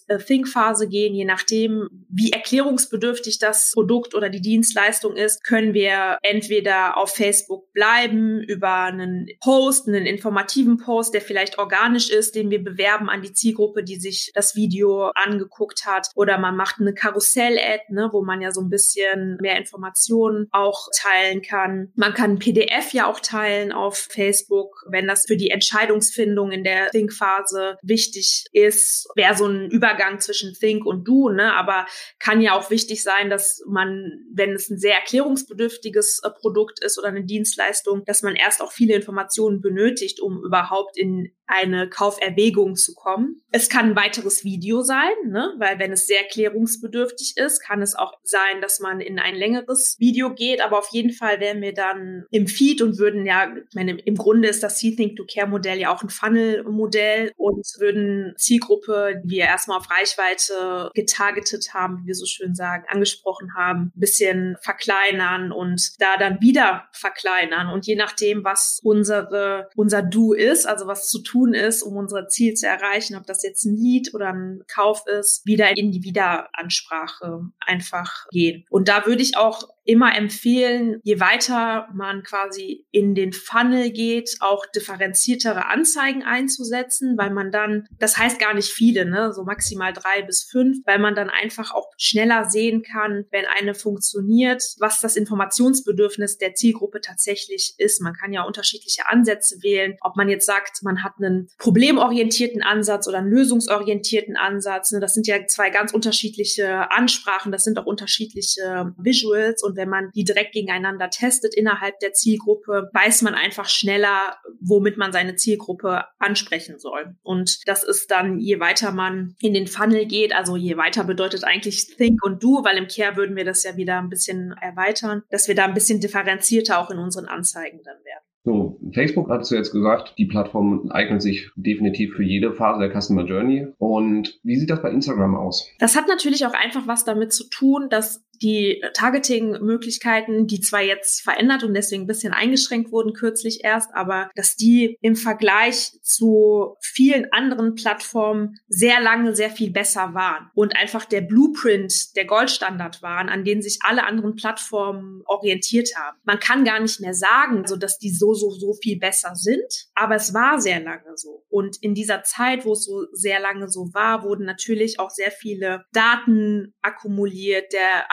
Think-Phase 0.26 0.88
gehen, 0.88 1.14
je 1.14 1.26
nachdem, 1.26 1.90
wie 2.08 2.32
erklärungsbedürftig 2.32 3.40
das 3.40 3.74
Produkt 3.74 4.05
oder 4.14 4.30
die 4.30 4.42
Dienstleistung 4.42 5.16
ist, 5.16 5.44
können 5.44 5.74
wir 5.74 6.18
entweder 6.22 6.98
auf 6.98 7.12
Facebook 7.16 7.72
bleiben 7.74 8.44
über 8.44 8.84
einen 8.84 9.28
Post, 9.42 9.88
einen 9.88 10.06
informativen 10.06 10.78
Post, 10.78 11.14
der 11.14 11.22
vielleicht 11.22 11.58
organisch 11.58 12.10
ist, 12.10 12.36
den 12.36 12.50
wir 12.50 12.64
bewerben 12.64 13.10
an 13.10 13.22
die 13.22 13.34
Zielgruppe, 13.34 13.84
die 13.84 13.96
sich 13.96 14.32
das 14.34 14.56
Video 14.56 15.12
angeguckt 15.16 15.86
hat, 15.86 16.10
oder 16.16 16.38
man 16.38 16.56
macht 16.56 16.80
eine 16.80 16.94
Karussell-Ad, 16.94 17.84
ne, 17.90 18.10
wo 18.12 18.24
man 18.24 18.42
ja 18.42 18.52
so 18.52 18.62
ein 18.62 18.70
bisschen 18.70 19.38
mehr 19.42 19.58
Informationen 19.58 20.48
auch 20.52 20.88
teilen 20.96 21.42
kann. 21.42 21.92
Man 21.96 22.14
kann 22.14 22.40
PDF 22.40 22.94
ja 22.94 23.08
auch 23.08 23.20
teilen 23.20 23.72
auf 23.72 24.08
Facebook, 24.10 24.86
wenn 24.90 25.08
das 25.08 25.26
für 25.26 25.38
die 25.38 25.50
Entscheidungsfindung 25.50 26.52
in 26.52 26.64
der 26.64 26.90
Think-Phase 26.92 27.78
wichtig 27.82 28.46
ist. 28.52 29.08
Wäre 29.16 29.36
so 29.36 29.48
ein 29.48 29.70
Übergang 29.70 30.20
zwischen 30.20 30.54
Think 30.54 30.86
und 30.86 31.08
Do, 31.08 31.30
ne, 31.30 31.54
aber 31.54 31.86
kann 32.20 32.42
ja 32.42 32.58
auch 32.58 32.70
wichtig 32.70 33.04
sein, 33.04 33.30
dass 33.30 33.64
man, 33.68 33.95
wenn 34.34 34.52
es 34.52 34.70
ein 34.70 34.78
sehr 34.78 34.96
erklärungsbedürftiges 34.96 36.22
äh, 36.24 36.30
Produkt 36.30 36.84
ist 36.84 36.98
oder 36.98 37.10
eine 37.10 37.24
Dienstleistung, 37.24 38.04
dass 38.06 38.22
man 38.22 38.36
erst 38.36 38.62
auch 38.62 38.72
viele 38.72 38.96
Informationen 38.96 39.62
benötigt, 39.62 40.20
um 40.20 40.44
überhaupt 40.44 40.98
in 40.98 41.32
eine 41.48 41.90
Kauferwägung 41.90 42.76
zu 42.76 42.96
kommen. 42.96 43.42
Es 43.52 43.70
kann 43.70 43.92
ein 43.92 43.96
weiteres 43.96 44.44
Video 44.44 44.82
sein, 44.82 45.14
ne? 45.28 45.54
weil 45.58 45.80
wenn 45.80 45.92
es 45.92 46.08
sehr 46.08 46.22
erklärungsbedürftig 46.22 47.34
ist, 47.38 47.62
kann 47.62 47.82
es 47.82 47.96
auch 47.96 48.14
sein, 48.24 48.62
dass 48.62 48.80
man 48.80 49.00
in 49.00 49.20
ein 49.20 49.36
längeres 49.36 49.96
Video 50.00 50.34
geht. 50.34 50.62
Aber 50.62 50.80
auf 50.80 50.90
jeden 50.92 51.12
Fall 51.12 51.40
wären 51.40 51.62
wir 51.62 51.74
dann 51.74 52.26
im 52.32 52.48
Feed 52.48 52.82
und 52.82 52.98
würden 52.98 53.26
ja, 53.26 53.54
ich 53.56 53.76
meine, 53.76 54.00
im 54.00 54.16
Grunde 54.16 54.48
ist 54.48 54.64
das 54.64 54.80
See 54.80 54.96
Think 54.96 55.18
to 55.18 55.26
Care 55.32 55.48
Modell 55.48 55.80
ja 55.80 55.94
auch 55.94 56.02
ein 56.02 56.10
Funnel-Modell 56.10 57.32
und 57.38 57.66
würden 57.80 58.34
Zielgruppe, 58.38 59.22
die 59.24 59.36
wir 59.36 59.44
erstmal 59.44 59.78
auf 59.78 59.90
Reichweite 59.90 60.90
getargetet 60.94 61.74
haben, 61.74 62.00
wie 62.02 62.08
wir 62.08 62.16
so 62.16 62.26
schön 62.26 62.56
sagen, 62.56 62.86
angesprochen 62.88 63.54
haben, 63.56 63.85
ein 63.86 64.00
bisschen 64.00 64.58
verkleinern 64.62 65.52
und 65.52 66.02
da 66.02 66.18
dann 66.18 66.42
wieder 66.42 66.86
verkleinern. 66.92 67.70
Und 67.70 67.86
je 67.86 67.96
nachdem, 67.96 68.44
was 68.44 68.80
unsere, 68.84 69.70
unser 69.76 70.02
Do 70.02 70.34
ist, 70.34 70.66
also 70.66 70.88
was 70.88 71.08
zu 71.08 71.20
tun 71.20 71.36
tun 71.36 71.54
ist, 71.54 71.84
um 71.84 71.98
unser 71.98 72.28
Ziel 72.28 72.54
zu 72.54 72.68
erreichen, 72.68 73.16
ob 73.16 73.26
das 73.26 73.44
jetzt 73.44 73.66
ein 73.66 73.76
Lied 73.76 74.14
oder 74.14 74.30
ein 74.30 74.64
Kauf 74.68 75.06
ist, 75.08 75.46
wieder 75.46 75.78
in 75.78 75.92
die 75.92 76.04
Wiederansprache 76.04 77.42
einfach 77.60 78.28
gehen. 78.32 78.66
Und 78.70 78.88
da 78.88 79.06
würde 79.06 79.22
ich 79.22 79.38
auch 79.38 79.75
immer 79.86 80.16
empfehlen, 80.18 81.00
je 81.04 81.20
weiter 81.20 81.88
man 81.94 82.24
quasi 82.24 82.86
in 82.92 83.14
den 83.14 83.34
Funnel 83.34 83.92
geht, 83.92 84.36
auch 84.40 84.66
differenziertere 84.66 85.68
Anzeigen 85.68 86.24
einzusetzen, 86.24 87.18
weil 87.18 87.30
man 87.30 87.52
dann, 87.52 87.86
das 88.00 88.18
heißt 88.18 88.40
gar 88.40 88.56
nicht 88.56 88.70
viele, 88.70 89.06
ne, 89.06 89.32
so 89.32 89.44
maximal 89.44 89.94
drei 89.94 90.24
bis 90.24 90.44
fünf, 90.44 90.78
weil 90.86 90.98
man 90.98 91.14
dann 91.14 91.30
einfach 91.30 91.72
auch 91.72 91.92
schneller 91.98 92.50
sehen 92.50 92.82
kann, 92.82 93.26
wenn 93.32 93.46
eine 93.46 93.76
funktioniert, 93.76 94.64
was 94.80 95.00
das 95.02 95.16
Informationsbedürfnis 95.16 96.38
der 96.38 96.56
Zielgruppe 96.56 97.00
tatsächlich 97.02 97.76
ist. 97.78 98.02
Man 98.02 98.14
kann 98.14 98.34
ja 98.34 98.42
unterschiedliche 98.44 99.08
Ansätze 99.08 99.62
wählen, 99.62 99.96
ob 100.02 100.16
man 100.16 100.30
jetzt 100.30 100.48
sagt, 100.48 100.82
man 100.82 101.04
hat 101.04 101.14
einen 101.18 101.48
problemorientierten 101.60 102.64
Ansatz 102.64 103.08
oder 103.08 103.20
einen 103.20 103.30
lösungsorientierten 103.30 104.36
Ansatz. 104.36 104.92
Ne, 104.92 105.00
das 105.00 105.14
sind 105.14 105.28
ja 105.28 105.46
zwei 105.46 105.70
ganz 105.70 105.94
unterschiedliche 105.94 106.92
Ansprachen, 106.92 107.52
das 107.52 107.64
sind 107.64 107.78
auch 107.78 107.86
unterschiedliche 107.86 108.94
Visuals 108.98 109.62
und 109.62 109.75
wenn 109.76 109.90
man 109.90 110.10
die 110.16 110.24
direkt 110.24 110.54
gegeneinander 110.54 111.10
testet 111.10 111.56
innerhalb 111.56 112.00
der 112.00 112.14
Zielgruppe, 112.14 112.90
weiß 112.94 113.22
man 113.22 113.34
einfach 113.34 113.70
schneller, 113.70 114.38
womit 114.60 114.98
man 114.98 115.12
seine 115.12 115.36
Zielgruppe 115.36 116.04
ansprechen 116.20 116.80
soll. 116.80 117.16
Und 117.24 117.68
das 117.68 117.84
ist 117.84 118.12
dann, 118.12 118.40
je 118.40 118.60
weiter 118.60 118.92
man 118.92 119.36
in 119.40 119.54
den 119.54 119.68
Funnel 119.68 120.06
geht, 120.06 120.34
also 120.34 120.56
je 120.56 120.78
weiter 120.78 121.04
bedeutet 121.04 121.44
eigentlich 121.44 121.88
Think 121.98 122.24
und 122.24 122.44
Do, 122.44 122.64
weil 122.64 122.78
im 122.78 122.88
Care 122.88 123.16
würden 123.16 123.36
wir 123.36 123.46
das 123.46 123.64
ja 123.64 123.78
wieder 123.78 124.00
ein 124.00 124.10
bisschen 124.10 124.54
erweitern, 124.62 125.24
dass 125.30 125.48
wir 125.48 125.56
da 125.56 125.66
ein 125.66 125.74
bisschen 125.74 126.02
differenzierter 126.02 126.80
auch 126.80 126.92
in 126.92 126.98
unseren 126.98 127.26
Anzeigen 127.26 127.82
dann 127.84 127.98
werden. 128.04 128.24
So, 128.46 128.80
Facebook 128.94 129.28
hattest 129.28 129.50
du 129.50 129.56
jetzt 129.56 129.72
gesagt, 129.72 130.14
die 130.20 130.28
Plattform 130.28 130.92
eignet 130.92 131.24
sich 131.24 131.50
definitiv 131.56 132.14
für 132.14 132.24
jede 132.24 132.54
Phase 132.54 132.80
der 132.80 133.02
Customer 133.02 133.26
Journey. 133.26 133.68
Und 133.80 134.40
wie 134.44 134.56
sieht 134.56 134.70
das 134.70 134.84
bei 134.84 134.92
Instagram 134.92 135.36
aus? 135.36 135.68
Das 135.80 135.96
hat 135.96 136.08
natürlich 136.08 136.46
auch 136.46 136.54
einfach 136.54 136.86
was 136.86 137.06
damit 137.06 137.34
zu 137.34 137.50
tun, 137.50 137.88
dass 137.90 138.24
die 138.42 138.84
Targeting-Möglichkeiten, 138.94 140.48
die 140.48 140.62
zwar 140.62 140.82
jetzt 140.82 141.22
verändert 141.22 141.64
und 141.64 141.74
deswegen 141.74 142.04
ein 142.04 142.08
bisschen 142.08 142.34
eingeschränkt 142.34 142.92
wurden 142.92 143.14
kürzlich 143.14 143.64
erst, 143.64 143.94
aber 143.94 144.30
dass 144.36 144.56
die 144.56 144.98
im 145.02 145.16
Vergleich 145.16 145.92
zu 146.02 146.76
vielen 146.82 147.32
anderen 147.32 147.76
Plattformen 147.76 148.60
sehr 148.68 149.02
lange 149.02 149.36
sehr 149.36 149.50
viel 149.50 149.72
besser 149.72 150.14
waren 150.14 150.50
und 150.54 150.76
einfach 150.76 151.06
der 151.06 151.22
Blueprint, 151.22 152.16
der 152.16 152.26
Goldstandard 152.26 153.02
waren, 153.02 153.30
an 153.30 153.44
den 153.44 153.62
sich 153.62 153.80
alle 153.82 154.06
anderen 154.06 154.36
Plattformen 154.36 155.22
orientiert 155.26 155.90
haben. 155.96 156.18
Man 156.24 156.40
kann 156.40 156.66
gar 156.66 156.80
nicht 156.80 157.02
mehr 157.02 157.14
sagen, 157.14 157.66
so 157.68 157.76
dass 157.76 157.98
die 157.98 158.12
so, 158.12 158.34
so, 158.34 158.52
so 158.52 158.74
viel 158.74 159.00
besser 159.00 159.36
sind, 159.36 159.88
aber 159.94 160.16
es 160.16 160.34
war 160.34 160.60
sehr 160.60 160.82
lange 160.82 161.16
so. 161.16 161.44
Und 161.50 161.78
in 161.82 161.94
dieser 161.94 162.24
Zeit, 162.24 162.66
wo 162.66 162.74
es 162.74 162.86
so 162.86 163.06
sehr 163.14 163.40
lange 163.40 163.70
so 163.70 163.94
war, 163.94 164.24
wurden 164.24 164.46
natürlich 164.46 165.00
auch 165.00 165.10
sehr 165.10 165.32
viele 165.32 165.86
Daten 165.94 166.74
akkumuliert. 166.82 167.72
Der 167.74 168.12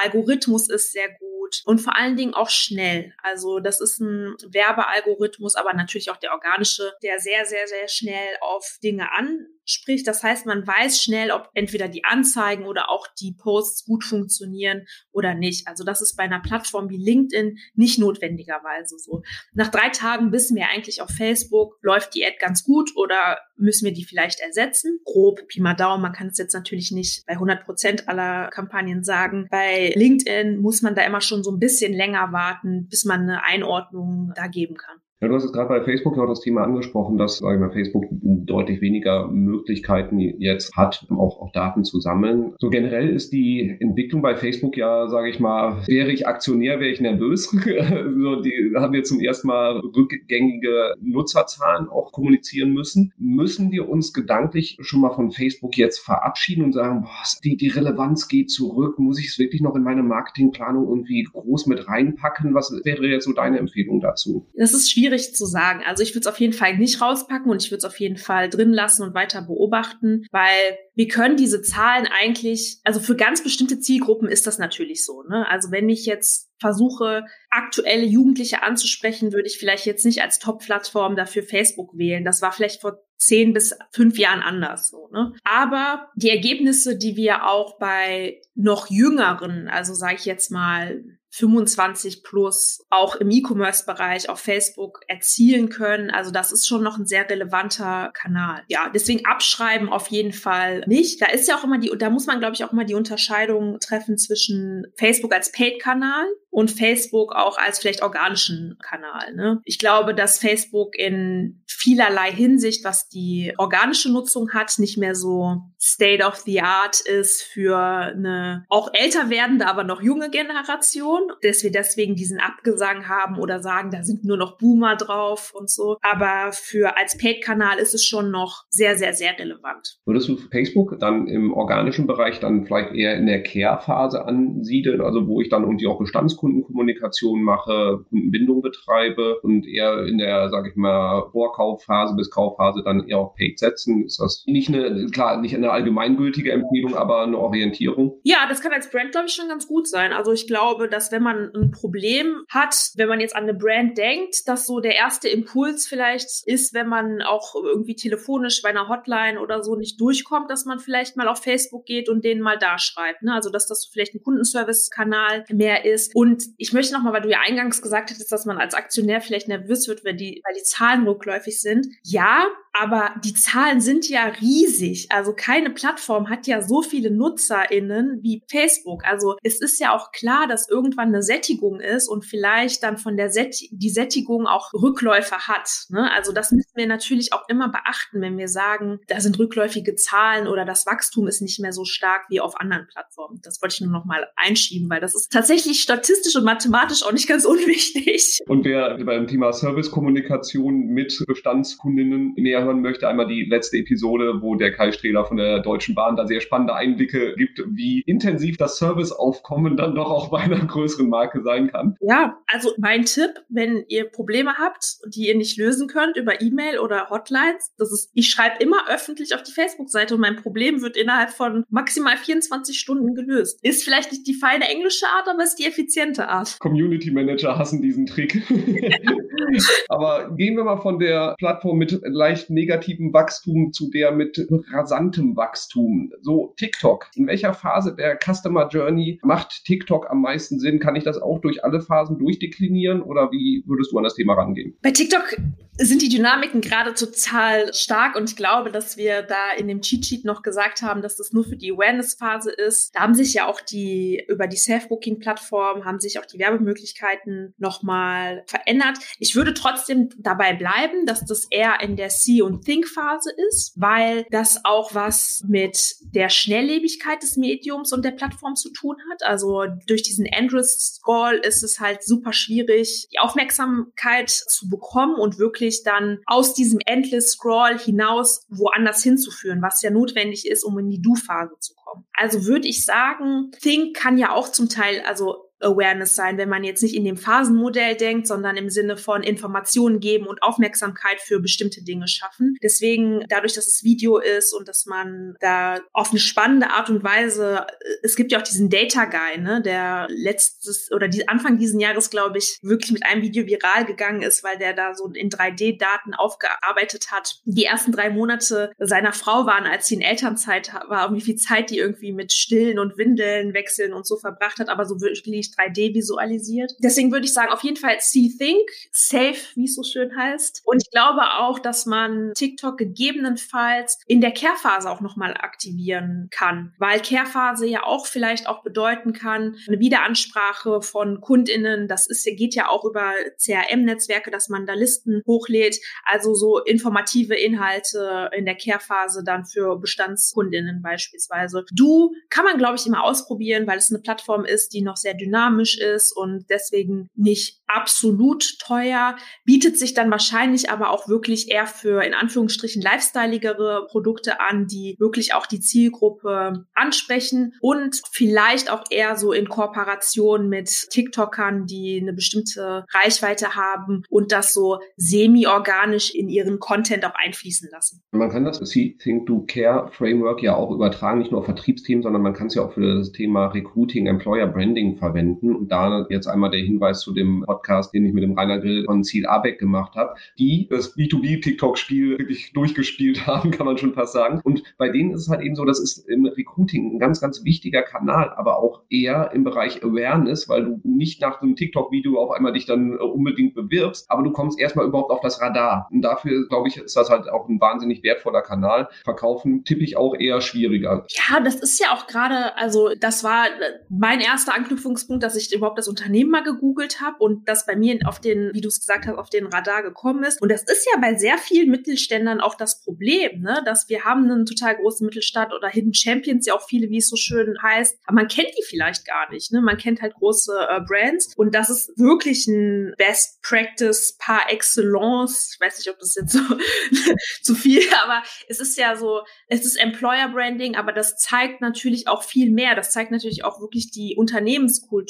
ist 0.69 0.92
sehr 0.92 1.09
gut 1.19 1.32
und 1.65 1.81
vor 1.81 1.97
allen 1.97 2.17
Dingen 2.17 2.35
auch 2.35 2.51
schnell. 2.51 3.13
Also 3.23 3.61
das 3.61 3.81
ist 3.81 4.01
ein 4.01 4.37
Werbealgorithmus, 4.47 5.55
aber 5.55 5.75
natürlich 5.75 6.11
auch 6.11 6.17
der 6.17 6.33
organische, 6.33 6.93
der 7.03 7.19
sehr, 7.19 7.45
sehr, 7.45 7.67
sehr 7.67 7.89
schnell 7.89 8.37
auf 8.41 8.79
Dinge 8.83 9.13
an 9.13 9.47
Sprich, 9.65 10.03
das 10.03 10.23
heißt, 10.23 10.47
man 10.47 10.67
weiß 10.67 11.03
schnell, 11.03 11.31
ob 11.31 11.49
entweder 11.55 11.89
die 11.89 12.05
Anzeigen 12.05 12.67
oder 12.67 12.91
auch 12.91 13.07
die 13.21 13.33
Posts 13.33 13.85
gut 13.85 14.03
funktionieren 14.05 14.87
oder 15.13 15.35
nicht. 15.35 15.69
Also 15.69 15.85
das 15.85 16.03
ist 16.03 16.17
bei 16.17 16.25
einer 16.25 16.41
Plattform 16.41 16.91
wie 16.91 16.97
LinkedIn 16.97 17.59
nicht 17.75 17.99
notwendigerweise 17.99 18.99
so. 18.99 19.23
Nach 19.53 19.69
drei 19.69 19.91
Tagen 19.91 20.33
wissen 20.33 20.57
wir 20.57 20.69
eigentlich 20.69 21.01
auf 21.01 21.11
Facebook, 21.11 21.79
läuft 21.83 22.15
die 22.15 22.25
Ad 22.25 22.37
ganz 22.41 22.65
gut 22.65 22.91
oder 22.97 23.39
müssen 23.57 23.85
wir 23.85 23.93
die 23.93 24.05
vielleicht 24.05 24.41
ersetzen? 24.41 24.99
Grob, 25.05 25.47
Pi 25.47 25.61
mal 25.61 25.75
Daumen, 25.75 26.03
man 26.03 26.13
kann 26.13 26.27
es 26.27 26.39
jetzt 26.39 26.55
natürlich 26.55 26.91
nicht 26.91 27.25
bei 27.27 27.35
100 27.35 27.65
Prozent 27.65 28.09
aller 28.09 28.49
Kampagnen 28.49 29.05
sagen. 29.05 29.47
Bei 29.51 29.93
LinkedIn 29.95 30.59
muss 30.59 30.83
man 30.83 30.97
da 30.97 31.03
immer 31.03 31.21
schon 31.21 31.32
so 31.41 31.51
ein 31.51 31.59
bisschen 31.59 31.93
länger 31.93 32.33
warten, 32.33 32.89
bis 32.89 33.05
man 33.05 33.23
eine 33.23 33.45
Einordnung 33.45 34.33
da 34.35 34.47
geben 34.49 34.77
kann. 34.77 35.02
Ja, 35.23 35.29
du 35.29 35.37
hast 35.37 35.45
jetzt 35.45 35.52
gerade 35.52 35.69
bei 35.69 35.81
Facebook 35.83 36.17
ja 36.17 36.25
auch 36.25 36.29
das 36.29 36.41
Thema 36.41 36.64
angesprochen, 36.64 37.17
dass 37.17 37.38
sage 37.38 37.55
ich 37.55 37.61
mal, 37.61 37.71
Facebook 37.71 38.07
deutlich 38.11 38.81
weniger 38.81 39.29
Möglichkeiten 39.29 40.19
jetzt 40.19 40.76
hat, 40.76 41.07
auch, 41.11 41.41
auch 41.41 41.52
Daten 41.52 41.85
zu 41.85 42.00
sammeln. 42.00 42.55
So 42.59 42.71
generell 42.71 43.09
ist 43.09 43.33
die 43.33 43.76
Entwicklung 43.79 44.21
bei 44.21 44.35
Facebook 44.35 44.76
ja, 44.76 45.07
sage 45.07 45.31
ich 45.31 45.38
mal, 45.38 45.87
wäre 45.87 46.11
ich 46.11 46.26
Aktionär, 46.26 46.81
wäre 46.81 46.91
ich 46.91 47.00
nervös. 47.00 47.45
so, 47.50 48.43
die 48.43 48.73
haben 48.75 48.93
wir 48.93 49.05
zum 49.05 49.21
ersten 49.21 49.47
Mal 49.47 49.79
rückgängige 49.79 50.95
Nutzerzahlen 51.00 51.88
auch 51.88 52.11
kommunizieren 52.11 52.73
müssen. 52.73 53.12
Müssen 53.17 53.71
wir 53.71 53.88
uns 53.88 54.12
gedanklich 54.12 54.76
schon 54.81 55.02
mal 55.02 55.14
von 55.14 55.31
Facebook 55.31 55.76
jetzt 55.76 56.00
verabschieden 56.00 56.64
und 56.64 56.73
sagen, 56.73 57.02
boah, 57.02 57.23
die, 57.45 57.57
die 57.57 57.69
Relevanz 57.69 58.26
geht 58.26 58.50
zurück, 58.50 58.99
muss 58.99 59.21
ich 59.21 59.29
es 59.29 59.38
wirklich 59.38 59.62
noch 59.62 59.76
in 59.76 59.85
meine 59.85 60.02
Marketingplanung 60.02 60.88
irgendwie 60.88 61.23
groß 61.23 61.67
mit 61.69 61.87
reinpacken? 61.87 62.55
Was 62.55 62.73
wäre 62.83 63.07
jetzt 63.07 63.26
so 63.26 63.33
deine 63.33 63.61
Empfehlung 63.61 64.00
dazu? 64.00 64.49
Das 64.57 64.75
ist 64.75 64.91
schwierig 64.91 65.12
schwierig 65.12 65.35
zu 65.35 65.47
sagen. 65.47 65.83
Also 65.87 66.02
ich 66.02 66.11
würde 66.11 66.21
es 66.21 66.26
auf 66.26 66.40
jeden 66.40 66.52
Fall 66.52 66.76
nicht 66.76 67.00
rauspacken 67.00 67.50
und 67.50 67.62
ich 67.62 67.71
würde 67.71 67.78
es 67.78 67.85
auf 67.85 67.99
jeden 68.00 68.16
Fall 68.16 68.49
drin 68.49 68.73
lassen 68.73 69.02
und 69.02 69.14
weiter 69.14 69.42
beobachten, 69.42 70.25
weil 70.31 70.78
wir 70.95 71.09
können 71.09 71.37
diese 71.37 71.62
Zahlen 71.62 72.07
eigentlich, 72.07 72.81
also 72.85 73.00
für 73.00 73.16
ganz 73.16 73.42
bestimmte 73.42 73.78
Zielgruppen 73.78 74.28
ist 74.28 74.47
das 74.47 74.59
natürlich 74.59 75.04
so. 75.04 75.23
Ne? 75.23 75.47
Also 75.49 75.71
wenn 75.71 75.88
ich 75.88 76.07
jetzt 76.07 76.50
versuche, 76.61 77.25
aktuelle 77.50 78.04
Jugendliche 78.04 78.62
anzusprechen, 78.62 79.33
würde 79.33 79.49
ich 79.49 79.59
vielleicht 79.59 79.87
jetzt 79.87 80.04
nicht 80.04 80.23
als 80.23 80.38
Top-Plattform 80.38 81.16
dafür 81.16 81.42
Facebook 81.42 81.97
wählen. 81.97 82.25
Das 82.25 82.42
war 82.42 82.52
vielleicht 82.52 82.81
vor 82.81 82.99
zehn 83.16 83.52
bis 83.52 83.76
fünf 83.92 84.19
Jahren 84.19 84.40
anders 84.40 84.88
so. 84.88 85.09
Ne? 85.12 85.33
Aber 85.45 86.09
die 86.16 86.31
Ergebnisse, 86.31 86.97
die 86.97 87.16
wir 87.16 87.47
auch 87.47 87.78
bei 87.78 88.40
noch 88.54 88.90
jüngeren, 88.90 89.69
also 89.69 89.95
sage 89.95 90.16
ich 90.16 90.25
jetzt 90.25 90.50
mal 90.50 91.02
25 91.33 92.23
plus 92.23 92.85
auch 92.91 93.17
im 93.17 93.31
E-Commerce-Bereich 93.31 94.29
auf 94.29 94.39
Facebook 94.39 95.01
erzielen 95.09 95.71
können. 95.71 96.11
Also 96.11 96.31
das 96.31 96.53
ist 96.53 96.67
schon 96.67 96.83
noch 96.83 96.99
ein 96.99 97.07
sehr 97.07 97.29
relevanter 97.29 98.11
Kanal. 98.12 98.62
Ja, 98.69 98.91
deswegen 98.95 99.25
abschreiben 99.25 99.89
auf 99.89 100.09
jeden 100.09 100.35
Fall 100.35 100.85
nicht. 100.87 101.23
Da 101.23 101.27
ist 101.27 101.49
ja 101.49 101.57
auch 101.57 101.65
immer 101.65 101.79
die, 101.79 101.91
da 101.97 102.11
muss 102.11 102.27
man, 102.27 102.39
glaube 102.39 102.55
ich, 102.55 102.65
auch 102.65 102.73
immer 102.73 102.85
die 102.85 102.95
Unterscheidung 102.95 103.81
treffen 103.81 104.19
zwischen 104.19 104.87
Facebook 104.97 105.33
als 105.33 105.51
Paid-Kanal 105.53 106.27
und 106.53 106.71
Facebook 106.71 107.35
auch 107.35 107.57
als 107.57 107.79
vielleicht 107.79 108.03
organischen 108.03 108.77
Kanal. 108.83 109.35
Ne? 109.35 109.61
Ich 109.65 109.79
glaube, 109.79 110.15
dass 110.15 110.39
Facebook 110.39 110.95
in 110.97 111.65
vielerlei 111.67 112.31
Hinsicht, 112.31 112.85
was 112.85 113.09
die 113.09 113.55
organische 113.57 114.13
Nutzung 114.13 114.53
hat, 114.53 114.79
nicht 114.79 114.99
mehr 114.99 115.15
so 115.15 115.63
State 115.81 116.23
of 116.23 116.37
the 116.37 116.61
Art 116.61 117.01
ist 117.01 117.43
für 117.43 117.79
eine 117.79 118.67
auch 118.69 118.91
älter 118.93 119.31
werdende, 119.31 119.67
aber 119.67 119.83
noch 119.83 120.03
junge 120.03 120.29
Generation, 120.29 121.23
dass 121.43 121.65
wir 121.65 121.73
deswegen 121.73 122.17
diesen 122.17 122.39
Abgesang 122.39 123.09
haben 123.09 123.39
oder 123.39 123.63
sagen, 123.63 123.91
da 123.91 124.03
sind 124.03 124.25
nur 124.25 124.37
noch 124.37 124.59
Boomer 124.59 124.97
drauf 124.97 125.53
und 125.55 125.71
so. 125.71 125.97
Aber 126.03 126.53
für 126.53 126.99
als 126.99 127.17
Paid-Kanal 127.17 127.79
ist 127.79 127.95
es 127.95 128.05
schon 128.05 128.31
noch 128.31 128.67
sehr, 128.69 128.97
sehr, 128.97 129.15
sehr 129.15 129.39
relevant. 129.39 129.99
Würdest 130.05 130.29
du 130.29 130.37
Facebook 130.37 130.99
dann 131.01 131.27
im 131.29 131.55
organischen 131.55 132.07
Bereich 132.07 132.41
dann 132.41 132.67
vielleicht 132.67 132.95
eher 132.95 133.17
in 133.17 133.27
der 133.27 133.43
Care-Phase 133.43 134.27
ansiedeln, 134.27 135.01
also 135.01 135.27
wo 135.27 135.41
ich 135.41 135.49
dann 135.49 135.63
irgendwie 135.63 135.87
auch 135.87 135.99
Bestands 135.99 136.37
Kundenkommunikation 136.43 137.41
mache, 137.41 138.05
Kundenbindung 138.09 138.63
betreibe 138.63 139.39
und 139.43 139.65
eher 139.65 140.05
in 140.07 140.19
der, 140.19 140.51
sage 140.51 140.71
ich 140.71 140.77
mal, 140.77 141.31
Vorkaufphase 141.31 142.17
bis 142.17 142.31
Kaufphase 142.31 142.83
dann 142.85 143.07
eher 143.07 143.21
auf 143.21 143.37
Paid 143.37 143.61
setzen? 143.61 144.05
Ist 144.05 144.19
das 144.19 144.43
nicht 144.47 144.69
eine, 144.69 145.07
klar, 145.07 145.41
nicht 145.41 145.55
eine 145.55 145.71
allgemeingültige 145.71 146.51
Empfehlung, 146.51 146.97
aber 146.97 147.21
eine 147.23 147.39
Orientierung? 147.39 148.19
Ja, 148.25 148.47
das 148.49 148.61
kann 148.61 148.73
als 148.73 148.91
Brand, 148.91 149.13
glaube 149.13 149.29
ich, 149.29 149.35
schon 149.35 149.47
ganz 149.47 149.69
gut 149.69 149.87
sein. 149.87 150.13
Also 150.13 150.33
ich 150.33 150.49
glaube, 150.49 150.89
dass 150.89 151.13
wenn 151.13 151.23
man 151.23 151.53
ein 151.55 151.71
Problem 151.71 152.43
hat, 152.49 152.75
wenn 152.97 153.09
man 153.09 153.21
jetzt 153.21 153.37
an 153.37 153.45
eine 153.45 153.55
Brand 153.55 153.97
denkt, 153.97 154.49
dass 154.49 154.67
so 154.67 154.81
der 154.81 154.97
erste 154.97 155.29
Impuls 155.29 155.87
vielleicht 155.87 156.45
ist, 156.47 156.75
wenn 156.75 156.89
man 156.89 157.23
auch 157.23 157.55
irgendwie 157.55 157.95
telefonisch 157.95 158.63
bei 158.63 158.71
einer 158.71 158.89
Hotline 158.89 159.41
oder 159.41 159.63
so 159.63 159.77
nicht 159.77 160.01
durchkommt, 160.01 160.51
dass 160.51 160.65
man 160.65 160.81
vielleicht 160.81 161.17
mal 161.17 161.29
auf 161.29 161.39
Facebook 161.39 161.85
geht 161.85 162.09
und 162.09 162.25
denen 162.25 162.41
mal 162.41 162.59
da 162.59 162.79
schreibt. 162.79 163.23
Ne? 163.23 163.33
Also 163.33 163.49
dass 163.49 163.69
das 163.69 163.87
vielleicht 163.87 164.15
ein 164.15 164.23
Kundenservice-Kanal 164.23 165.45
mehr 165.49 165.85
ist. 165.85 166.17
Und 166.17 166.32
und 166.33 166.45
ich 166.57 166.73
möchte 166.73 166.95
nochmal, 166.95 167.12
weil 167.12 167.21
du 167.21 167.29
ja 167.29 167.41
eingangs 167.47 167.83
gesagt 167.83 168.11
hattest, 168.11 168.33
dass 168.33 168.47
man 168.47 168.57
als 168.57 168.73
Aktionär 168.73 169.21
vielleicht 169.21 169.49
nervös 169.49 169.87
wird, 169.87 170.03
wenn 170.03 170.17
die, 170.17 170.41
weil 170.47 170.55
die 170.55 170.62
Zahlen 170.62 171.07
rückläufig 171.07 171.61
sind. 171.61 171.89
Ja, 172.05 172.47
aber 172.73 173.15
die 173.23 173.35
Zahlen 173.35 173.83
sind 173.83 174.09
ja 174.09 174.25
riesig. 174.41 175.09
Also 175.11 175.35
keine 175.35 175.69
Plattform 175.69 176.31
hat 176.31 176.47
ja 176.47 176.62
so 176.62 176.81
viele 176.81 177.11
NutzerInnen 177.11 178.21
wie 178.23 178.43
Facebook. 178.51 179.05
Also 179.05 179.37
es 179.43 179.61
ist 179.61 179.79
ja 179.79 179.95
auch 179.95 180.11
klar, 180.12 180.47
dass 180.47 180.71
irgendwann 180.71 181.09
eine 181.09 181.23
Sättigung 181.23 181.81
ist 181.81 182.09
und 182.09 182.25
vielleicht 182.25 182.83
dann 182.83 182.97
von 182.97 183.19
der 183.19 183.29
Sätt 183.29 183.57
die 183.71 183.91
Sättigung 183.91 184.47
auch 184.47 184.73
Rückläufe 184.73 185.37
hat. 185.37 185.69
Ne? 185.91 186.11
Also 186.12 186.33
das 186.33 186.51
müssen 186.51 186.73
wir 186.75 186.87
natürlich 186.87 187.35
auch 187.35 187.47
immer 187.49 187.69
beachten, 187.69 188.23
wenn 188.23 188.39
wir 188.39 188.49
sagen, 188.49 189.01
da 189.07 189.21
sind 189.21 189.39
rückläufige 189.39 189.95
Zahlen 189.95 190.49
oder 190.49 190.65
das 190.65 190.87
Wachstum 190.87 191.27
ist 191.27 191.43
nicht 191.43 191.61
mehr 191.61 191.75
so 191.75 191.85
stark 191.85 192.23
wie 192.31 192.41
auf 192.41 192.59
anderen 192.59 192.87
Plattformen. 192.87 193.41
Das 193.43 193.61
wollte 193.61 193.75
ich 193.75 193.81
nur 193.83 193.93
noch 193.93 194.07
mal 194.07 194.29
einschieben, 194.37 194.89
weil 194.89 195.01
das 195.01 195.15
ist 195.15 195.31
tatsächlich 195.31 195.83
statistisch 195.83 196.22
und 196.37 196.45
mathematisch 196.45 197.02
auch 197.05 197.12
nicht 197.12 197.29
ganz 197.29 197.45
unwichtig. 197.45 198.41
Und 198.47 198.64
wer 198.64 198.97
beim 199.05 199.26
Thema 199.26 199.52
Servicekommunikation 199.52 200.87
mit 200.87 201.23
Bestandskundinnen 201.26 202.35
näher 202.37 202.64
hören 202.64 202.81
möchte, 202.81 203.09
einmal 203.09 203.26
die 203.26 203.45
letzte 203.45 203.79
Episode, 203.79 204.41
wo 204.41 204.55
der 204.55 204.73
Kai 204.73 204.93
Strehler 204.93 205.25
von 205.25 205.37
der 205.37 205.61
Deutschen 205.61 205.95
Bahn 205.95 206.17
da 206.17 206.26
sehr 206.26 206.41
spannende 206.41 206.75
Einblicke 206.75 207.35
gibt, 207.37 207.62
wie 207.71 208.02
intensiv 208.07 208.57
das 208.57 208.79
Serviceaufkommen 208.79 209.76
dann 209.76 209.95
doch 209.95 210.11
auch 210.11 210.31
bei 210.31 210.41
einer 210.41 210.64
größeren 210.64 211.09
Marke 211.09 211.43
sein 211.43 211.71
kann. 211.71 211.97
Ja, 212.00 212.38
also 212.47 212.73
mein 212.79 213.05
Tipp, 213.05 213.31
wenn 213.49 213.85
ihr 213.88 214.05
Probleme 214.05 214.55
habt, 214.59 214.99
die 215.07 215.29
ihr 215.29 215.37
nicht 215.37 215.59
lösen 215.59 215.88
könnt 215.88 216.17
über 216.17 216.41
E-Mail 216.41 216.79
oder 216.79 217.11
Hotlines, 217.11 217.73
das 217.79 217.93
ist, 217.93 218.11
ich 218.14 218.31
schreibe 218.31 218.62
immer 218.62 218.88
öffentlich 218.88 219.35
auf 219.35 219.43
die 219.43 219.52
Facebook-Seite 219.52 220.14
und 220.14 220.21
mein 220.21 220.37
Problem 220.37 220.83
wird 220.83 220.97
innerhalb 220.97 221.31
von 221.31 221.64
maximal 221.71 222.17
24 222.17 222.79
Stunden 222.79 223.14
gelöst. 223.14 223.59
Ist 223.62 223.85
vielleicht 223.85 224.12
nicht 224.12 224.26
die 224.26 224.35
feine 224.35 224.69
englische 224.69 225.07
Art, 225.07 225.29
aber 225.29 225.43
ist 225.43 225.57
die 225.57 225.67
effiziente 225.67 226.12
Art. 226.19 226.59
Community 226.59 227.11
Manager 227.11 227.59
hassen 227.59 227.83
diesen 227.83 228.07
Trick. 228.07 228.42
aber 229.88 230.35
gehen 230.37 230.57
wir 230.57 230.64
mal 230.64 230.78
von 230.78 230.99
der 230.99 231.35
Plattform 231.38 231.78
mit 231.78 232.00
leicht 232.04 232.50
negativem 232.50 233.12
Wachstum 233.12 233.73
zu 233.73 233.90
der 233.90 234.12
mit 234.12 234.47
rasantem 234.73 235.37
Wachstum. 235.37 236.12
So 236.23 236.54
TikTok. 236.57 237.09
In 237.14 237.26
welcher 237.26 237.54
Phase 237.54 237.95
der 237.95 238.19
Customer 238.19 238.69
Journey 238.69 239.19
macht 239.23 239.64
TikTok 239.64 240.11
am 240.11 240.23
meisten 240.23 240.59
Sinn? 240.59 240.78
Kann 240.78 240.96
ich 240.96 241.05
das 241.05 241.20
auch 241.20 241.40
durch 241.40 241.64
alle 241.64 241.81
Phasen 241.81 242.18
durchdeklinieren 242.18 243.03
oder 243.03 243.31
wie 243.31 243.62
würdest 243.66 243.92
du 243.92 243.98
an 243.98 244.05
das 244.05 244.14
Thema 244.14 244.35
rangehen? 244.35 244.77
Bei 244.83 244.90
TikTok 244.90 245.37
sind 245.79 246.03
die 246.03 246.09
Dynamiken 246.09 246.61
gerade 246.61 246.94
total 246.94 247.72
stark 247.72 248.14
und 248.16 248.29
ich 248.29 248.37
glaube, 248.37 248.70
dass 248.70 248.96
wir 248.96 249.22
da 249.22 249.53
in 249.57 249.68
dem 249.68 249.81
Cheat 249.81 250.05
Sheet 250.05 250.25
noch 250.25 250.42
gesagt 250.42 250.83
haben, 250.83 251.01
dass 251.03 251.16
das 251.16 251.33
nur 251.33 251.44
für 251.44 251.57
die 251.57 251.72
Awareness-Phase 251.72 252.51
ist. 252.51 252.94
Da 252.94 253.01
haben 253.01 253.14
sich 253.14 253.35
ja 253.35 253.46
auch 253.46 253.61
die, 253.61 254.22
über 254.29 254.46
die 254.46 254.57
Self-Booking-Plattform 254.57 255.85
haben 255.85 255.98
sich 256.03 256.19
auch 256.19 256.27
die 256.27 256.38
Werbemöglichkeiten 256.38 257.55
nochmal 257.59 258.45
verändert. 258.47 258.99
Ich 259.19 259.35
würde 259.35 259.55
trotzdem 259.55 260.11
dabei 260.19 260.53
bleiben, 260.53 261.07
dass 261.07 261.25
das 261.25 261.47
eher 261.51 261.81
in 261.81 261.97
der 261.97 262.11
See- 262.11 262.43
und 262.43 262.65
Think-Phase 262.65 263.33
ist, 263.49 263.73
weil 263.77 264.27
das 264.31 264.65
auch 264.65 264.95
was 264.95 265.43
mit 265.47 265.95
der 266.15 266.29
Schnelllebigkeit 266.29 267.23
des 267.23 267.37
Mediums 267.37 267.93
und 267.93 268.05
der 268.05 268.11
Plattform 268.11 268.57
zu 268.57 268.71
tun 268.71 268.97
hat. 269.11 269.23
Also 269.23 269.65
durch 269.87 270.03
diesen 270.03 270.27
Android-Scroll 270.31 271.41
ist 271.43 271.62
es 271.62 271.81
halt 271.81 272.03
super 272.03 272.33
schwierig, 272.33 273.09
die 273.12 273.19
Aufmerksamkeit 273.19 274.31
zu 274.31 274.69
bekommen 274.69 275.15
und 275.15 275.38
wirklich 275.38 275.83
dann 275.85 276.19
aus 276.27 276.55
diesem 276.55 276.81
Endless 276.85 277.33
Scroll 277.33 277.79
hinaus 277.79 278.45
woanders 278.49 279.03
hinzuführen, 279.03 279.62
was 279.62 279.83
ja 279.83 279.91
notwendig 279.91 280.47
ist, 280.47 280.65
um 280.65 280.79
in 280.79 280.91
die 280.91 281.01
Do-Phase 281.01 281.55
zu 281.61 281.75
kommen. 281.75 282.05
Also 282.12 282.47
würde 282.47 282.69
ich 282.69 282.85
sagen, 282.85 283.51
Think 283.61 283.97
kann 283.97 284.19
ja 284.19 284.33
auch 284.33 284.51
zum 284.51 284.69
Teil, 284.69 285.03
also 285.07 285.52
Awareness 285.62 286.14
sein, 286.14 286.38
wenn 286.38 286.48
man 286.48 286.64
jetzt 286.64 286.83
nicht 286.83 286.94
in 286.94 287.05
dem 287.05 287.16
Phasenmodell 287.16 287.96
denkt, 287.96 288.27
sondern 288.27 288.57
im 288.57 288.70
Sinne 288.70 288.96
von 288.96 289.22
Informationen 289.22 290.01
geben 290.01 290.27
und 290.27 290.42
Aufmerksamkeit 290.42 291.20
für 291.20 291.40
bestimmte 291.40 291.83
Dinge 291.83 292.09
schaffen. 292.09 292.57
Deswegen, 292.62 293.25
dadurch, 293.29 293.55
dass 293.55 293.66
es 293.66 293.85
Video 293.85 294.18
ist 294.18 294.53
und 294.53 294.68
dass 294.68 294.87
man 294.87 295.37
da 295.40 295.81
auf 295.92 296.11
eine 296.11 296.20
spannende 296.20 296.70
Art 296.70 296.90
und 296.90 297.05
Weise, 297.05 297.66
es 298.03 298.16
gibt 298.16 298.33
ja 298.33 298.38
auch 298.38 298.42
diesen 298.42 298.70
Data 298.70 299.05
Guy, 299.05 299.40
ne, 299.40 299.62
der 299.62 300.07
letztes 300.11 300.90
oder 300.92 301.09
die, 301.09 301.29
Anfang 301.29 301.59
diesen 301.59 301.81
Jahres, 301.81 302.11
glaube 302.11 302.38
ich, 302.38 302.59
wirklich 302.62 302.92
mit 302.92 303.05
einem 303.07 303.22
Video 303.22 303.46
viral 303.46 303.85
gegangen 303.85 304.22
ist, 304.22 304.44
weil 304.44 304.59
der 304.59 304.72
da 304.72 304.94
so 304.94 305.07
in 305.09 305.31
3D-Daten 305.31 306.14
aufgearbeitet 306.14 307.11
hat. 307.11 307.40
Die 307.44 307.64
ersten 307.64 307.92
drei 307.92 308.11
Monate 308.11 308.72
seiner 308.79 309.12
Frau 309.12 309.46
waren, 309.46 309.66
als 309.66 309.87
sie 309.87 309.94
in 309.94 310.01
Elternzeit 310.01 310.72
war, 310.88 311.14
wie 311.14 311.20
viel 311.20 311.37
Zeit 311.37 311.70
die 311.70 311.79
irgendwie 311.79 312.12
mit 312.12 312.33
Stillen 312.33 312.79
und 312.79 312.98
Windeln 312.98 313.55
wechseln 313.55 313.92
und 313.92 314.07
so 314.07 314.16
verbracht 314.16 314.59
hat, 314.59 314.68
aber 314.68 314.85
so 314.85 315.01
wirklich 315.01 315.22
3D 315.53 315.95
visualisiert. 315.95 316.73
Deswegen 316.83 317.12
würde 317.12 317.27
ich 317.27 317.33
sagen, 317.33 317.53
auf 317.53 317.62
jeden 317.62 317.77
Fall 317.77 317.97
See 318.01 318.33
Think, 318.37 318.69
Safe, 318.91 319.37
wie 319.55 319.65
es 319.65 319.75
so 319.75 319.83
schön 319.83 320.17
heißt. 320.17 320.62
Und 320.65 320.83
ich 320.83 320.91
glaube 320.91 321.23
auch, 321.38 321.59
dass 321.59 321.87
man 321.87 322.33
TikTok 322.35 322.79
gegebenenfalls 322.79 323.99
in 324.07 324.21
der 324.21 324.33
Care-Phase 324.33 324.91
auch 324.91 325.01
nochmal 325.01 325.35
aktivieren 325.35 326.29
kann, 326.31 326.73
weil 326.79 327.01
Care-Phase 327.01 327.67
ja 327.67 327.85
auch 327.85 328.07
vielleicht 328.07 328.49
auch 328.49 328.62
bedeuten 328.62 329.12
kann, 329.12 329.57
eine 329.69 329.79
Wiederansprache 329.79 330.83
von 330.83 331.21
KundInnen, 331.21 331.88
das 331.88 332.07
ist, 332.07 332.25
geht 332.25 332.55
ja 332.55 332.69
auch 332.69 332.85
über 332.85 333.12
CRM-Netzwerke, 333.38 334.31
dass 334.31 334.49
man 334.49 334.67
da 334.67 334.75
Listen 334.75 335.23
hochlädt, 335.27 335.79
also 336.05 336.35
so 336.35 336.59
informative 336.59 337.35
Inhalte 337.35 338.31
in 338.37 338.45
der 338.45 338.57
Care-Phase 338.57 339.23
dann 339.25 339.45
für 339.45 339.77
Bestandskundinnen 339.77 340.83
beispielsweise. 340.83 341.65
Du 341.73 342.15
kann 342.31 342.45
man, 342.45 342.59
glaube 342.59 342.77
ich, 342.77 342.87
immer 342.87 343.05
ausprobieren, 343.05 343.67
weil 343.67 343.79
es 343.79 343.91
eine 343.91 344.01
Plattform 344.01 344.45
ist, 344.45 344.73
die 344.73 344.83
noch 344.83 344.97
sehr 344.97 345.15
dynamisch 345.15 345.41
dynamisch 345.42 345.78
ist 345.78 346.12
und 346.16 346.46
deswegen 346.50 347.09
nicht 347.14 347.61
absolut 347.66 348.59
teuer, 348.59 349.16
bietet 349.44 349.78
sich 349.78 349.94
dann 349.94 350.11
wahrscheinlich 350.11 350.70
aber 350.70 350.90
auch 350.90 351.09
wirklich 351.09 351.50
eher 351.50 351.66
für 351.66 352.02
in 352.02 352.14
Anführungsstrichen 352.14 352.83
lifestyleigere 352.83 353.87
Produkte 353.90 354.40
an, 354.40 354.66
die 354.66 354.96
wirklich 354.98 355.35
auch 355.35 355.46
die 355.46 355.61
Zielgruppe 355.61 356.66
ansprechen 356.74 357.55
und 357.61 358.02
vielleicht 358.12 358.70
auch 358.70 358.85
eher 358.90 359.16
so 359.16 359.33
in 359.33 359.48
Kooperation 359.48 360.48
mit 360.48 360.88
TikTokern, 360.90 361.66
die 361.66 361.98
eine 362.00 362.12
bestimmte 362.12 362.85
Reichweite 362.92 363.55
haben 363.55 364.02
und 364.11 364.33
das 364.33 364.52
so 364.52 364.81
semi-organisch 364.96 366.14
in 366.14 366.28
ihren 366.28 366.59
Content 366.59 367.05
auch 367.07 367.14
einfließen 367.14 367.70
lassen. 367.72 368.02
Man 368.12 368.31
kann 368.31 368.44
das 368.44 368.59
See, 368.59 368.96
Think, 369.02 369.26
Do, 369.26 369.44
Care 369.46 369.90
Framework 369.92 370.42
ja 370.42 370.55
auch 370.55 370.70
übertragen, 370.70 371.20
nicht 371.20 371.31
nur 371.31 371.40
auf 371.40 371.46
Vertriebsteam, 371.46 372.02
sondern 372.02 372.22
man 372.22 372.35
kann 372.35 372.48
es 372.48 372.55
ja 372.55 372.62
auch 372.62 372.72
für 372.74 372.98
das 372.98 373.12
Thema 373.12 373.46
Recruiting, 373.46 374.07
Employer 374.07 374.46
Branding 374.46 374.96
verwenden 374.96 375.22
Konsumenten. 375.23 375.55
Und 375.55 375.69
da 375.71 376.07
jetzt 376.09 376.27
einmal 376.27 376.51
der 376.51 376.61
Hinweis 376.61 377.01
zu 377.01 377.13
dem 377.13 377.45
Podcast, 377.47 377.95
den 377.95 378.07
ich 378.07 378.13
mit 378.13 378.23
dem 378.23 378.39
Rainer 378.39 378.59
Grill 378.59 378.85
von 378.85 379.05
Ziel 379.05 379.27
Abeck 379.27 379.59
gemacht 379.59 379.95
habe, 379.95 380.15
die 380.39 380.69
das 380.71 380.97
B2B-TikTok-Spiel 380.97 382.19
wirklich 382.19 382.53
durchgespielt 382.53 383.27
haben, 383.27 383.51
kann 383.51 383.67
man 383.67 383.79
schon 383.79 383.95
fast 383.95 384.13
sagen. 384.13 384.41
Und 384.45 384.63
bei 384.79 384.89
denen 384.89 385.13
ist 385.13 385.23
es 385.23 385.29
halt 385.29 385.43
eben 385.43 385.57
so, 385.57 385.65
das 385.65 385.81
ist 385.81 386.09
im 386.09 386.27
Recruiting 386.27 386.97
ein 386.97 386.99
ganz, 386.99 387.21
ganz 387.21 387.45
wichtiger 387.45 387.83
Kanal, 387.83 388.31
aber 388.37 388.59
auch 388.59 388.83
eher 388.91 389.31
im 389.33 389.45
Bereich 389.45 389.83
Awareness, 389.83 390.49
weil 390.49 390.65
du 390.65 390.81
nicht 390.85 391.21
nach 391.21 391.41
dem 391.41 391.57
TikTok-Video 391.57 392.19
auf 392.19 392.31
einmal 392.31 392.53
dich 392.53 392.67
dann 392.67 392.97
unbedingt 392.99 393.55
bewirbst, 393.55 394.11
aber 394.11 394.23
du 394.23 394.33
kommst 394.33 394.59
erstmal 394.59 394.87
überhaupt 394.87 395.11
auf 395.11 395.21
das 395.21 395.41
Radar. 395.41 395.89
Und 395.91 396.03
dafür, 396.03 396.49
glaube 396.49 396.69
ich, 396.69 396.77
ist 396.77 396.97
das 396.97 397.11
halt 397.11 397.29
auch 397.29 397.49
ein 397.49 397.61
wahnsinnig 397.61 398.03
wertvoller 398.03 398.43
Kanal. 398.43 398.89
Verkaufen 399.05 399.65
tippe 399.65 399.83
ich 399.83 399.97
auch 399.97 400.15
eher 400.15 400.41
schwieriger. 400.41 401.07
Ja, 401.09 401.41
das 401.41 401.57
ist 401.57 401.81
ja 401.81 401.93
auch 401.93 402.07
gerade, 402.07 402.57
also 402.57 402.91
das 402.99 403.25
war 403.25 403.47
äh, 403.47 403.81
mein 403.89 404.21
erster 404.21 404.55
Anknüpfungspunkt, 404.55 405.12
dass 405.20 405.37
ich 405.37 405.53
überhaupt 405.55 405.79
das 405.79 405.88
Unternehmen 405.88 406.31
mal 406.31 406.42
gegoogelt 406.42 407.01
habe 407.01 407.16
und 407.18 407.48
das 407.48 407.66
bei 407.66 407.77
mir 407.77 407.98
auf 408.05 408.20
den, 408.20 408.51
wie 408.53 408.61
du 408.61 408.68
es 408.68 408.81
gesagt 408.81 409.07
hast, 409.07 409.16
auf 409.16 409.31
den 409.31 409.46
Radar 409.46 409.83
gekommen 409.83 410.25
ist. 410.25 410.40
Und 410.40 410.51
das 410.51 410.62
ist 410.62 410.87
ja 410.92 411.01
bei 411.01 411.14
sehr 411.14 411.38
vielen 411.38 411.70
Mittelständern 411.70 412.40
auch 412.40 412.55
das 412.55 412.83
Problem, 412.83 413.42
ne? 413.42 413.62
dass 413.64 413.88
wir 413.88 414.05
haben 414.05 414.31
einen 414.31 414.46
total 414.46 414.77
großen 414.77 415.05
Mittelstand 415.05 415.53
oder 415.53 415.68
Hidden 415.68 415.94
Champions, 415.94 416.46
ja 416.46 416.55
auch 416.55 416.66
viele, 416.66 416.88
wie 416.90 416.98
es 416.98 417.09
so 417.09 417.16
schön 417.16 417.57
heißt, 417.62 417.98
aber 418.07 418.16
man 418.16 418.29
kennt 418.29 418.51
die 418.59 418.64
vielleicht 418.64 419.07
gar 419.07 419.31
nicht. 419.31 419.53
Ne? 419.53 419.61
Man 419.61 419.77
kennt 419.77 420.03
halt 420.03 420.14
große 420.14 420.53
äh, 420.70 420.81
Brands 420.81 421.35
und 421.37 421.55
das 421.55 421.70
ist 421.70 421.98
wirklich 421.98 422.46
ein 422.46 422.94
Best 422.96 423.42
Practice 423.42 424.16
par 424.18 424.51
excellence. 424.51 425.53
Ich 425.55 425.61
weiß 425.61 425.79
nicht, 425.79 425.90
ob 425.90 425.98
das 425.98 426.14
jetzt 426.14 426.33
so 426.33 426.40
zu 427.42 427.55
viel, 427.55 427.83
aber 428.03 428.22
es 428.48 428.61
ist 428.61 428.79
ja 428.79 428.96
so, 428.96 429.22
es 429.48 429.64
ist 429.64 429.77
Employer 429.77 430.29
Branding, 430.29 430.77
aber 430.77 430.92
das 430.92 431.16
zeigt 431.16 431.61
natürlich 431.61 432.09
auch 432.09 432.22
viel 432.22 432.51
mehr. 432.51 432.75
Das 432.75 432.90
zeigt 432.92 433.11
natürlich 433.11 433.44
auch 433.44 433.61
wirklich 433.61 433.90
die 433.90 434.16
Unternehmenskultur, 434.16 435.02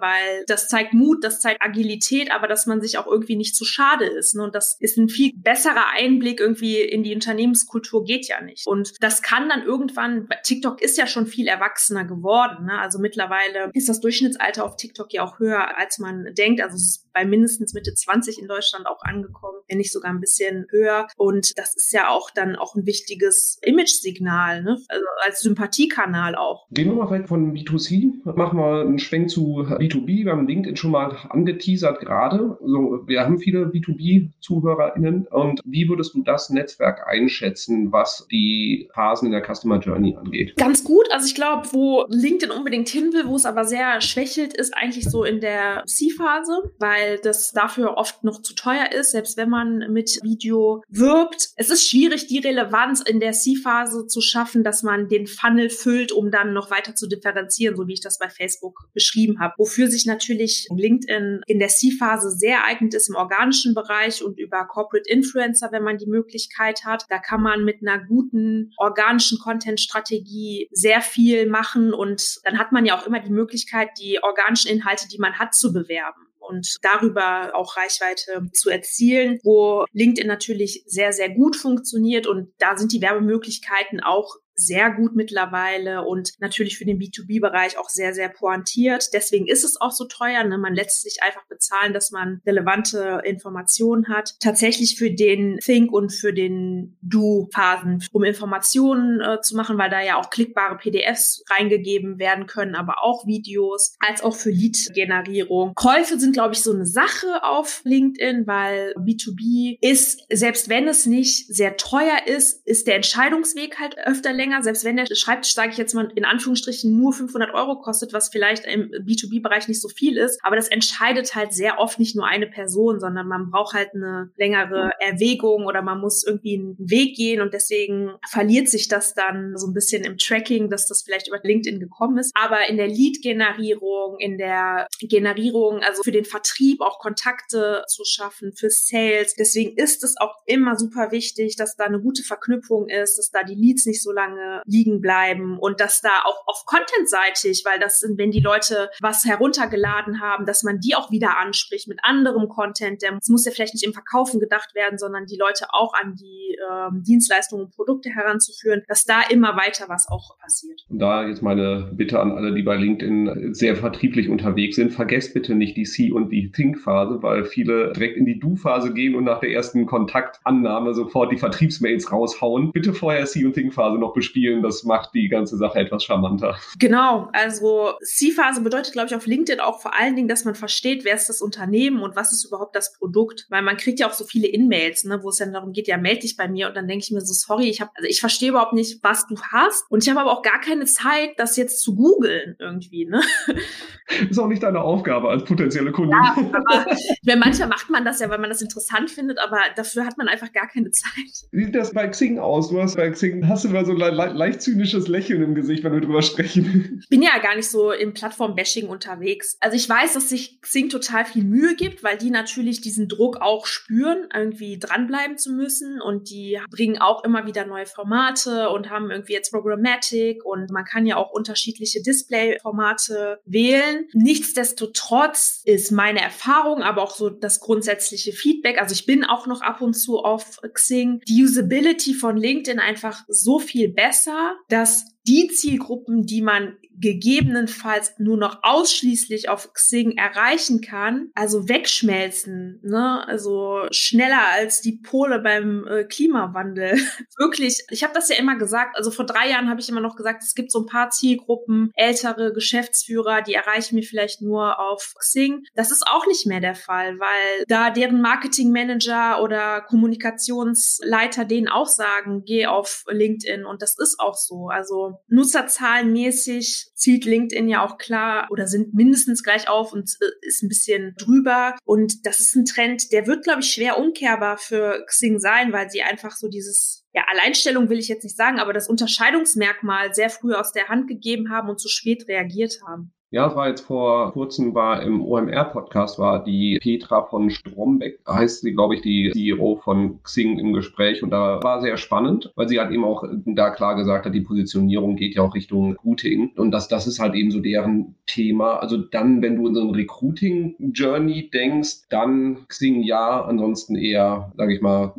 weil 0.00 0.44
das 0.46 0.68
zeigt 0.68 0.94
Mut, 0.94 1.24
das 1.24 1.40
zeigt 1.40 1.62
Agilität, 1.62 2.32
aber 2.32 2.46
dass 2.46 2.66
man 2.66 2.80
sich 2.80 2.98
auch 2.98 3.06
irgendwie 3.06 3.36
nicht 3.36 3.56
zu 3.56 3.64
schade 3.64 4.06
ist. 4.06 4.34
Ne? 4.34 4.42
Und 4.42 4.54
das 4.54 4.76
ist 4.80 4.96
ein 4.96 5.08
viel 5.08 5.32
besserer 5.36 5.86
Einblick 5.94 6.40
irgendwie 6.40 6.80
in 6.80 7.02
die 7.02 7.14
Unternehmenskultur 7.14 8.04
geht 8.04 8.28
ja 8.28 8.40
nicht. 8.40 8.66
Und 8.66 8.92
das 9.00 9.22
kann 9.22 9.48
dann 9.48 9.62
irgendwann, 9.62 10.28
TikTok 10.44 10.80
ist 10.82 10.98
ja 10.98 11.06
schon 11.06 11.26
viel 11.26 11.46
erwachsener 11.46 12.04
geworden. 12.04 12.66
Ne? 12.66 12.78
Also 12.78 12.98
mittlerweile 12.98 13.70
ist 13.74 13.88
das 13.88 14.00
Durchschnittsalter 14.00 14.64
auf 14.64 14.76
TikTok 14.76 15.12
ja 15.12 15.24
auch 15.24 15.38
höher, 15.38 15.76
als 15.78 15.98
man 15.98 16.34
denkt. 16.34 16.60
Also 16.60 16.76
es 16.76 16.82
ist 16.82 17.09
bei 17.12 17.24
mindestens 17.24 17.74
Mitte 17.74 17.94
20 17.94 18.40
in 18.40 18.48
Deutschland 18.48 18.86
auch 18.86 19.02
angekommen, 19.02 19.58
wenn 19.68 19.78
nicht 19.78 19.92
sogar 19.92 20.10
ein 20.10 20.20
bisschen 20.20 20.66
höher. 20.70 21.06
Und 21.16 21.52
das 21.58 21.74
ist 21.74 21.92
ja 21.92 22.08
auch 22.08 22.30
dann 22.30 22.56
auch 22.56 22.74
ein 22.74 22.86
wichtiges 22.86 23.58
Image-Signal, 23.62 24.62
ne? 24.62 24.78
also 24.88 25.04
als 25.24 25.40
Sympathiekanal 25.40 26.34
auch. 26.34 26.66
Gehen 26.70 26.88
wir 26.88 27.04
mal 27.04 27.10
weg 27.10 27.28
von 27.28 27.54
B2C, 27.54 28.34
machen 28.36 28.58
wir 28.58 28.82
einen 28.82 28.98
Schwenk 28.98 29.30
zu 29.30 29.64
B2B. 29.66 30.24
Wir 30.24 30.32
haben 30.32 30.46
LinkedIn 30.46 30.76
schon 30.76 30.90
mal 30.90 31.16
angeteasert 31.28 32.00
gerade. 32.00 32.58
Also 32.60 33.02
wir 33.06 33.20
haben 33.20 33.38
viele 33.38 33.66
B2B-ZuhörerInnen. 33.66 35.26
Und 35.28 35.60
wie 35.64 35.88
würdest 35.88 36.14
du 36.14 36.22
das 36.22 36.50
Netzwerk 36.50 37.06
einschätzen, 37.06 37.92
was 37.92 38.26
die 38.30 38.88
Phasen 38.94 39.26
in 39.26 39.32
der 39.32 39.44
Customer 39.44 39.78
Journey 39.78 40.16
angeht? 40.16 40.56
Ganz 40.56 40.84
gut. 40.84 41.06
Also 41.10 41.26
ich 41.26 41.34
glaube, 41.34 41.68
wo 41.72 42.04
LinkedIn 42.08 42.50
unbedingt 42.50 42.88
hin 42.88 43.12
will, 43.12 43.26
wo 43.26 43.36
es 43.36 43.46
aber 43.46 43.64
sehr 43.64 44.00
schwächelt, 44.00 44.54
ist 44.54 44.74
eigentlich 44.74 45.08
so 45.08 45.24
in 45.24 45.40
der 45.40 45.82
C-Phase, 45.86 46.72
weil 46.78 46.99
das 47.22 47.52
dafür 47.52 47.96
oft 47.96 48.24
noch 48.24 48.42
zu 48.42 48.54
teuer 48.54 48.92
ist, 48.92 49.12
selbst 49.12 49.36
wenn 49.36 49.48
man 49.48 49.92
mit 49.92 50.18
Video 50.22 50.82
wirbt. 50.88 51.48
Es 51.56 51.70
ist 51.70 51.88
schwierig, 51.88 52.26
die 52.26 52.38
Relevanz 52.38 53.00
in 53.00 53.20
der 53.20 53.32
C-Phase 53.32 54.06
zu 54.06 54.20
schaffen, 54.20 54.64
dass 54.64 54.82
man 54.82 55.08
den 55.08 55.26
Funnel 55.26 55.70
füllt, 55.70 56.12
um 56.12 56.30
dann 56.30 56.52
noch 56.52 56.70
weiter 56.70 56.94
zu 56.94 57.08
differenzieren, 57.08 57.76
so 57.76 57.86
wie 57.86 57.94
ich 57.94 58.00
das 58.00 58.18
bei 58.18 58.28
Facebook 58.28 58.88
beschrieben 58.94 59.40
habe. 59.40 59.54
Wofür 59.58 59.88
sich 59.88 60.06
natürlich 60.06 60.66
LinkedIn 60.74 61.42
in 61.46 61.58
der 61.58 61.68
C-Phase 61.68 62.30
sehr 62.30 62.64
eignet 62.64 62.94
ist 62.94 63.08
im 63.08 63.16
organischen 63.16 63.74
Bereich 63.74 64.22
und 64.22 64.38
über 64.38 64.64
Corporate 64.64 65.08
Influencer, 65.08 65.70
wenn 65.72 65.82
man 65.82 65.98
die 65.98 66.06
Möglichkeit 66.06 66.84
hat. 66.84 67.04
Da 67.08 67.18
kann 67.18 67.42
man 67.42 67.64
mit 67.64 67.82
einer 67.82 67.98
guten 68.04 68.72
organischen 68.76 69.38
Content-Strategie 69.38 70.68
sehr 70.72 71.00
viel 71.00 71.46
machen 71.46 71.92
und 71.92 72.38
dann 72.44 72.58
hat 72.58 72.72
man 72.72 72.84
ja 72.84 72.98
auch 72.98 73.06
immer 73.06 73.20
die 73.20 73.30
Möglichkeit, 73.30 73.90
die 73.98 74.22
organischen 74.22 74.70
Inhalte, 74.70 75.08
die 75.08 75.18
man 75.18 75.38
hat, 75.38 75.54
zu 75.54 75.72
bewerben 75.72 76.29
und 76.50 76.76
darüber 76.82 77.54
auch 77.54 77.76
Reichweite 77.76 78.48
zu 78.52 78.70
erzielen, 78.70 79.38
wo 79.42 79.84
LinkedIn 79.92 80.26
natürlich 80.26 80.82
sehr, 80.86 81.12
sehr 81.12 81.30
gut 81.30 81.56
funktioniert 81.56 82.26
und 82.26 82.52
da 82.58 82.76
sind 82.76 82.92
die 82.92 83.00
Werbemöglichkeiten 83.00 84.00
auch 84.00 84.36
sehr 84.60 84.90
gut 84.90 85.16
mittlerweile 85.16 86.04
und 86.04 86.32
natürlich 86.40 86.78
für 86.78 86.84
den 86.84 86.98
B2B-Bereich 86.98 87.78
auch 87.78 87.88
sehr, 87.88 88.14
sehr 88.14 88.28
pointiert. 88.28 89.08
Deswegen 89.12 89.46
ist 89.46 89.64
es 89.64 89.80
auch 89.80 89.92
so 89.92 90.04
teuer. 90.04 90.44
Ne? 90.44 90.58
Man 90.58 90.74
lässt 90.74 91.02
sich 91.02 91.22
einfach 91.22 91.44
bezahlen, 91.46 91.92
dass 91.92 92.10
man 92.10 92.40
relevante 92.46 93.22
Informationen 93.24 94.08
hat. 94.08 94.36
Tatsächlich 94.40 94.96
für 94.96 95.10
den 95.10 95.58
Think 95.58 95.92
und 95.92 96.12
für 96.12 96.32
den 96.32 96.96
Do-Phasen, 97.02 98.04
um 98.12 98.24
Informationen 98.24 99.20
äh, 99.20 99.40
zu 99.40 99.56
machen, 99.56 99.78
weil 99.78 99.90
da 99.90 100.00
ja 100.00 100.16
auch 100.16 100.30
klickbare 100.30 100.76
PDFs 100.76 101.44
reingegeben 101.50 102.18
werden 102.18 102.46
können, 102.46 102.74
aber 102.74 103.02
auch 103.02 103.26
Videos, 103.26 103.96
als 103.98 104.22
auch 104.22 104.34
für 104.34 104.50
Lead-Generierung. 104.50 105.74
Käufe 105.74 106.18
sind, 106.18 106.32
glaube 106.32 106.54
ich, 106.54 106.62
so 106.62 106.72
eine 106.72 106.86
Sache 106.86 107.42
auf 107.42 107.82
LinkedIn, 107.84 108.46
weil 108.46 108.94
B2B 108.98 109.78
ist, 109.80 110.26
selbst 110.30 110.68
wenn 110.68 110.88
es 110.88 111.06
nicht 111.06 111.46
sehr 111.48 111.76
teuer 111.76 112.26
ist, 112.26 112.66
ist 112.66 112.86
der 112.86 112.96
Entscheidungsweg 112.96 113.78
halt 113.78 113.96
öfter 113.98 114.32
länger 114.32 114.49
länger, 114.50 114.62
selbst 114.62 114.84
wenn 114.84 114.96
der 114.96 115.06
Schreibtisch, 115.14 115.54
sage 115.54 115.70
ich 115.70 115.78
jetzt 115.78 115.94
mal 115.94 116.10
in 116.14 116.24
Anführungsstrichen, 116.24 116.96
nur 116.96 117.12
500 117.12 117.54
Euro 117.54 117.80
kostet, 117.80 118.12
was 118.12 118.28
vielleicht 118.28 118.64
im 118.66 118.90
B2B-Bereich 118.90 119.68
nicht 119.68 119.80
so 119.80 119.88
viel 119.88 120.16
ist. 120.16 120.40
Aber 120.42 120.56
das 120.56 120.68
entscheidet 120.68 121.34
halt 121.34 121.52
sehr 121.52 121.78
oft 121.78 121.98
nicht 121.98 122.16
nur 122.16 122.26
eine 122.26 122.46
Person, 122.46 123.00
sondern 123.00 123.28
man 123.28 123.50
braucht 123.50 123.74
halt 123.74 123.90
eine 123.94 124.30
längere 124.36 124.90
Erwägung 124.98 125.66
oder 125.66 125.82
man 125.82 126.00
muss 126.00 126.24
irgendwie 126.24 126.58
einen 126.58 126.76
Weg 126.78 127.16
gehen 127.16 127.40
und 127.40 127.54
deswegen 127.54 128.12
verliert 128.28 128.68
sich 128.68 128.88
das 128.88 129.14
dann 129.14 129.56
so 129.56 129.66
ein 129.66 129.74
bisschen 129.74 130.04
im 130.04 130.18
Tracking, 130.18 130.70
dass 130.70 130.86
das 130.86 131.02
vielleicht 131.02 131.28
über 131.28 131.40
LinkedIn 131.42 131.80
gekommen 131.80 132.18
ist. 132.18 132.32
Aber 132.34 132.68
in 132.68 132.76
der 132.76 132.88
Lead-Generierung, 132.88 134.18
in 134.18 134.38
der 134.38 134.86
Generierung, 135.00 135.80
also 135.82 136.02
für 136.02 136.12
den 136.12 136.24
Vertrieb 136.24 136.80
auch 136.80 136.98
Kontakte 136.98 137.84
zu 137.88 138.04
schaffen, 138.04 138.52
für 138.54 138.70
Sales. 138.70 139.34
Deswegen 139.34 139.76
ist 139.76 140.02
es 140.04 140.16
auch 140.18 140.34
immer 140.46 140.76
super 140.76 141.12
wichtig, 141.12 141.56
dass 141.56 141.76
da 141.76 141.84
eine 141.84 142.00
gute 142.00 142.22
Verknüpfung 142.22 142.88
ist, 142.88 143.18
dass 143.18 143.30
da 143.30 143.42
die 143.42 143.54
Leads 143.54 143.86
nicht 143.86 144.02
so 144.02 144.12
lange 144.12 144.39
lange 144.40 144.62
liegen 144.66 145.00
bleiben 145.00 145.58
und 145.58 145.80
dass 145.80 146.00
da 146.00 146.22
auch 146.24 146.46
auf 146.46 146.64
Content-seitig, 146.66 147.62
weil 147.64 147.78
das 147.78 148.00
sind, 148.00 148.18
wenn 148.18 148.30
die 148.30 148.40
Leute 148.40 148.90
was 149.00 149.24
heruntergeladen 149.24 150.20
haben, 150.20 150.46
dass 150.46 150.62
man 150.62 150.80
die 150.80 150.94
auch 150.94 151.10
wieder 151.10 151.38
anspricht 151.38 151.88
mit 151.88 151.98
anderem 152.02 152.48
Content. 152.48 153.02
Der 153.02 153.18
muss 153.28 153.44
ja 153.44 153.52
vielleicht 153.52 153.74
nicht 153.74 153.84
im 153.84 153.92
Verkaufen 153.92 154.40
gedacht 154.40 154.74
werden, 154.74 154.98
sondern 154.98 155.26
die 155.26 155.36
Leute 155.36 155.66
auch 155.72 155.94
an 155.94 156.14
die 156.14 156.56
ähm, 156.70 157.02
Dienstleistungen 157.02 157.66
und 157.66 157.74
Produkte 157.74 158.10
heranzuführen, 158.10 158.82
dass 158.88 159.04
da 159.04 159.22
immer 159.28 159.56
weiter 159.56 159.88
was 159.88 160.08
auch 160.08 160.38
passiert. 160.38 160.84
Da 160.88 161.26
jetzt 161.26 161.42
meine 161.42 161.90
Bitte 161.92 162.20
an 162.20 162.32
alle, 162.32 162.54
die 162.54 162.62
bei 162.62 162.76
LinkedIn 162.76 163.54
sehr 163.54 163.76
vertrieblich 163.76 164.28
unterwegs 164.28 164.76
sind, 164.76 164.90
vergesst 164.90 165.34
bitte 165.34 165.54
nicht 165.54 165.76
die 165.76 165.86
See- 165.86 166.12
und 166.12 166.30
die 166.30 166.50
Think-Phase, 166.50 167.22
weil 167.22 167.44
viele 167.44 167.92
direkt 167.92 168.16
in 168.16 168.26
die 168.26 168.38
Do-Phase 168.38 168.92
gehen 168.92 169.14
und 169.14 169.24
nach 169.24 169.40
der 169.40 169.50
ersten 169.50 169.86
Kontaktannahme 169.86 170.94
sofort 170.94 171.32
die 171.32 171.36
Vertriebsmails 171.36 172.12
raushauen. 172.12 172.72
Bitte 172.72 172.92
vorher 172.92 173.26
See- 173.26 173.44
und 173.44 173.54
Think-Phase 173.54 173.98
noch 173.98 174.14
bespielen 174.20 174.50
spielen. 174.50 174.62
Das 174.62 174.84
macht 174.84 175.14
die 175.14 175.28
ganze 175.28 175.56
Sache 175.56 175.78
etwas 175.78 176.04
charmanter. 176.04 176.56
Genau, 176.78 177.28
also 177.32 177.92
C-Phase 178.02 178.62
bedeutet, 178.62 178.92
glaube 178.92 179.08
ich, 179.08 179.14
auf 179.14 179.26
LinkedIn 179.26 179.60
auch 179.60 179.80
vor 179.80 179.98
allen 179.98 180.16
Dingen, 180.16 180.28
dass 180.28 180.44
man 180.44 180.54
versteht, 180.54 181.04
wer 181.04 181.14
ist 181.14 181.28
das 181.28 181.40
Unternehmen 181.40 182.02
und 182.02 182.16
was 182.16 182.32
ist 182.32 182.44
überhaupt 182.44 182.76
das 182.76 182.92
Produkt. 182.94 183.46
Weil 183.50 183.62
man 183.62 183.76
kriegt 183.76 184.00
ja 184.00 184.08
auch 184.08 184.12
so 184.12 184.24
viele 184.24 184.46
In-Mails, 184.46 185.04
ne, 185.04 185.22
wo 185.22 185.28
es 185.28 185.36
dann 185.36 185.52
darum 185.52 185.72
geht, 185.72 185.88
ja, 185.88 185.96
melde 185.96 186.20
dich 186.20 186.36
bei 186.36 186.48
mir. 186.48 186.68
Und 186.68 186.76
dann 186.76 186.88
denke 186.88 187.04
ich 187.04 187.10
mir 187.10 187.20
so, 187.20 187.32
sorry, 187.32 187.68
ich 187.68 187.80
habe, 187.80 187.90
also 187.94 188.08
ich 188.08 188.20
verstehe 188.20 188.50
überhaupt 188.50 188.72
nicht, 188.72 189.02
was 189.02 189.26
du 189.26 189.36
hast. 189.52 189.84
Und 189.90 190.02
ich 190.02 190.10
habe 190.10 190.20
aber 190.20 190.32
auch 190.32 190.42
gar 190.42 190.60
keine 190.60 190.84
Zeit, 190.84 191.30
das 191.36 191.56
jetzt 191.56 191.82
zu 191.82 191.94
googeln 191.94 192.56
irgendwie. 192.58 193.06
Ne? 193.06 193.20
Ist 194.30 194.38
auch 194.38 194.48
nicht 194.48 194.62
deine 194.62 194.80
Aufgabe 194.80 195.28
als 195.28 195.44
potenzielle 195.44 195.92
Kundin. 195.92 196.18
Ja, 196.22 196.36
aber 196.66 196.86
wenn 197.22 197.38
manchmal 197.38 197.68
macht 197.68 197.90
man 197.90 198.04
das 198.04 198.20
ja, 198.20 198.28
weil 198.30 198.38
man 198.38 198.50
das 198.50 198.62
interessant 198.62 199.10
findet, 199.10 199.38
aber 199.38 199.58
dafür 199.76 200.04
hat 200.04 200.18
man 200.18 200.28
einfach 200.28 200.52
gar 200.52 200.68
keine 200.68 200.90
Zeit. 200.90 201.48
Wie 201.52 201.64
sieht 201.64 201.74
das 201.74 201.92
bei 201.92 202.08
Xing 202.08 202.38
aus? 202.38 202.70
Du 202.70 202.80
hast 202.80 202.96
bei 202.96 203.08
Xing, 203.10 203.46
hast 203.48 203.64
du 203.64 203.68
mal 203.68 203.84
so 203.84 203.92
le 204.10 204.32
leicht 204.32 204.62
zynisches 204.62 205.08
Lächeln 205.08 205.42
im 205.42 205.54
Gesicht, 205.54 205.84
wenn 205.84 205.92
wir 205.92 206.00
drüber 206.00 206.22
sprechen. 206.22 207.00
Ich 207.02 207.08
bin 207.08 207.22
ja 207.22 207.38
gar 207.38 207.56
nicht 207.56 207.68
so 207.68 207.92
im 207.92 208.14
Plattform-Bashing 208.14 208.88
unterwegs. 208.88 209.56
Also 209.60 209.76
ich 209.76 209.88
weiß, 209.88 210.14
dass 210.14 210.28
sich 210.28 210.60
Xing 210.60 210.88
total 210.88 211.24
viel 211.24 211.44
Mühe 211.44 211.74
gibt, 211.74 212.02
weil 212.02 212.18
die 212.18 212.30
natürlich 212.30 212.80
diesen 212.80 213.08
Druck 213.08 213.38
auch 213.40 213.66
spüren, 213.66 214.28
irgendwie 214.34 214.78
dranbleiben 214.78 215.38
zu 215.38 215.52
müssen 215.52 216.00
und 216.00 216.30
die 216.30 216.58
bringen 216.70 216.98
auch 216.98 217.24
immer 217.24 217.46
wieder 217.46 217.66
neue 217.66 217.86
Formate 217.86 218.70
und 218.70 218.90
haben 218.90 219.10
irgendwie 219.10 219.32
jetzt 219.32 219.50
Programmatic 219.50 220.44
und 220.44 220.70
man 220.70 220.84
kann 220.84 221.06
ja 221.06 221.16
auch 221.16 221.30
unterschiedliche 221.30 222.02
Display-Formate 222.02 223.40
wählen. 223.44 224.06
Nichtsdestotrotz 224.12 225.62
ist 225.64 225.90
meine 225.90 226.20
Erfahrung, 226.20 226.82
aber 226.82 227.02
auch 227.02 227.14
so 227.14 227.30
das 227.30 227.60
grundsätzliche 227.60 228.32
Feedback, 228.32 228.80
also 228.80 228.92
ich 228.92 229.06
bin 229.06 229.24
auch 229.24 229.46
noch 229.46 229.62
ab 229.62 229.80
und 229.80 229.94
zu 229.94 230.18
auf 230.18 230.60
Xing, 230.72 231.20
die 231.28 231.42
Usability 231.42 232.14
von 232.14 232.36
LinkedIn 232.36 232.78
einfach 232.78 233.24
so 233.28 233.58
viel 233.58 233.88
besser 233.88 233.99
besser, 234.00 234.56
dass 234.68 235.04
die 235.26 235.48
Zielgruppen, 235.48 236.22
die 236.22 236.40
man 236.40 236.78
gegebenenfalls 237.00 238.14
nur 238.18 238.36
noch 238.36 238.60
ausschließlich 238.62 239.48
auf 239.48 239.72
Xing 239.72 240.16
erreichen 240.16 240.80
kann, 240.80 241.30
also 241.34 241.68
wegschmelzen, 241.68 242.80
ne? 242.82 243.26
Also 243.26 243.86
schneller 243.90 244.42
als 244.52 244.80
die 244.80 244.98
Pole 244.98 245.40
beim 245.40 245.86
äh, 245.86 246.04
Klimawandel. 246.04 246.98
Wirklich, 247.38 247.84
ich 247.90 248.02
habe 248.02 248.14
das 248.14 248.28
ja 248.28 248.36
immer 248.36 248.56
gesagt, 248.56 248.96
also 248.96 249.10
vor 249.10 249.26
drei 249.26 249.50
Jahren 249.50 249.68
habe 249.68 249.80
ich 249.80 249.88
immer 249.88 250.00
noch 250.00 250.16
gesagt, 250.16 250.42
es 250.42 250.54
gibt 250.54 250.70
so 250.70 250.80
ein 250.80 250.86
paar 250.86 251.10
Zielgruppen, 251.10 251.90
ältere 251.94 252.52
Geschäftsführer, 252.52 253.42
die 253.42 253.54
erreichen 253.54 253.94
mir 253.94 254.02
vielleicht 254.02 254.42
nur 254.42 254.78
auf 254.78 255.14
Xing. 255.18 255.64
Das 255.74 255.90
ist 255.90 256.06
auch 256.06 256.26
nicht 256.26 256.46
mehr 256.46 256.60
der 256.60 256.74
Fall, 256.74 257.18
weil 257.18 257.64
da 257.68 257.90
deren 257.90 258.20
Marketingmanager 258.20 259.42
oder 259.42 259.80
Kommunikationsleiter 259.82 261.44
denen 261.44 261.68
auch 261.68 261.88
sagen, 261.88 262.42
geh 262.44 262.66
auf 262.66 263.04
LinkedIn 263.08 263.64
und 263.64 263.82
das 263.82 263.96
ist 263.98 264.20
auch 264.20 264.34
so. 264.34 264.68
Also 264.68 265.18
nutzerzahlenmäßig 265.28 266.89
zieht 267.00 267.24
LinkedIn 267.24 267.68
ja 267.68 267.84
auch 267.84 267.98
klar 267.98 268.46
oder 268.50 268.66
sind 268.66 268.94
mindestens 268.94 269.42
gleich 269.42 269.68
auf 269.68 269.92
und 269.92 270.16
äh, 270.20 270.46
ist 270.46 270.62
ein 270.62 270.68
bisschen 270.68 271.14
drüber. 271.18 271.76
Und 271.84 272.26
das 272.26 272.40
ist 272.40 272.54
ein 272.54 272.66
Trend, 272.66 273.10
der 273.12 273.26
wird, 273.26 273.44
glaube 273.44 273.60
ich, 273.60 273.72
schwer 273.72 273.98
umkehrbar 273.98 274.58
für 274.58 275.04
Xing 275.06 275.38
sein, 275.38 275.72
weil 275.72 275.90
sie 275.90 276.02
einfach 276.02 276.36
so 276.36 276.48
dieses 276.48 277.04
ja, 277.12 277.24
Alleinstellung 277.32 277.88
will 277.88 277.98
ich 277.98 278.08
jetzt 278.08 278.24
nicht 278.24 278.36
sagen, 278.36 278.60
aber 278.60 278.72
das 278.72 278.88
Unterscheidungsmerkmal 278.88 280.14
sehr 280.14 280.30
früh 280.30 280.54
aus 280.54 280.72
der 280.72 280.88
Hand 280.88 281.08
gegeben 281.08 281.50
haben 281.50 281.70
und 281.70 281.80
zu 281.80 281.88
spät 281.88 282.28
reagiert 282.28 282.80
haben. 282.86 283.12
Ja, 283.32 283.46
es 283.46 283.54
war 283.54 283.68
jetzt 283.68 283.82
vor 283.82 284.32
kurzem, 284.32 284.74
war 284.74 285.04
im 285.04 285.22
OMR-Podcast, 285.22 286.18
war 286.18 286.42
die 286.42 286.80
Petra 286.82 287.22
von 287.26 287.48
Strombeck, 287.48 288.18
heißt 288.26 288.62
sie, 288.62 288.72
glaube 288.72 288.96
ich, 288.96 289.02
die 289.02 289.30
CEO 289.32 289.76
von 289.76 290.20
Xing 290.24 290.58
im 290.58 290.72
Gespräch. 290.72 291.22
Und 291.22 291.30
da 291.30 291.62
war 291.62 291.80
sehr 291.80 291.96
spannend, 291.96 292.50
weil 292.56 292.68
sie 292.68 292.80
halt 292.80 292.90
eben 292.90 293.04
auch 293.04 293.22
da 293.46 293.70
klar 293.70 293.94
gesagt 293.94 294.26
hat, 294.26 294.34
die 294.34 294.40
Positionierung 294.40 295.14
geht 295.14 295.36
ja 295.36 295.42
auch 295.42 295.54
Richtung 295.54 295.92
Recruiting. 295.92 296.50
Und 296.56 296.72
das, 296.72 296.88
das 296.88 297.06
ist 297.06 297.20
halt 297.20 297.36
eben 297.36 297.52
so 297.52 297.60
deren 297.60 298.16
Thema. 298.26 298.78
Also 298.78 298.96
dann, 298.96 299.42
wenn 299.42 299.54
du 299.54 299.68
in 299.68 299.76
so 299.76 299.82
ein 299.82 299.94
Recruiting-Journey 299.94 301.50
denkst, 301.50 302.08
dann 302.08 302.66
Xing 302.66 303.04
ja, 303.04 303.44
ansonsten 303.44 303.94
eher, 303.94 304.52
sage 304.56 304.74
ich 304.74 304.80
mal, 304.80 305.14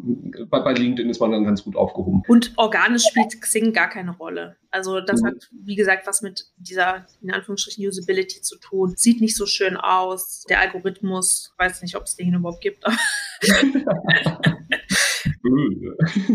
bei, 0.49 0.59
bei 0.59 0.73
LinkedIn 0.73 1.09
ist 1.09 1.21
man 1.21 1.31
dann 1.31 1.45
ganz 1.45 1.63
gut 1.63 1.77
aufgehoben. 1.77 2.23
Und 2.27 2.51
organisch 2.57 3.03
spielt 3.03 3.39
Xing 3.39 3.71
gar 3.71 3.87
keine 3.87 4.11
Rolle. 4.11 4.57
Also 4.71 5.01
das 5.01 5.21
mhm. 5.21 5.27
hat, 5.27 5.49
wie 5.51 5.75
gesagt, 5.75 6.07
was 6.07 6.21
mit 6.21 6.45
dieser, 6.57 7.05
in 7.21 7.31
Anführungsstrichen, 7.31 7.83
Usability 8.01 8.41
zu 8.41 8.57
tun. 8.57 8.93
Sieht 8.97 9.21
nicht 9.21 9.37
so 9.37 9.45
schön 9.45 9.77
aus. 9.77 10.43
Der 10.49 10.59
Algorithmus, 10.59 11.53
weiß 11.57 11.81
nicht, 11.81 11.95
ob 11.95 12.03
es 12.03 12.15
den 12.15 12.33
überhaupt 12.33 12.61
gibt. 12.61 12.83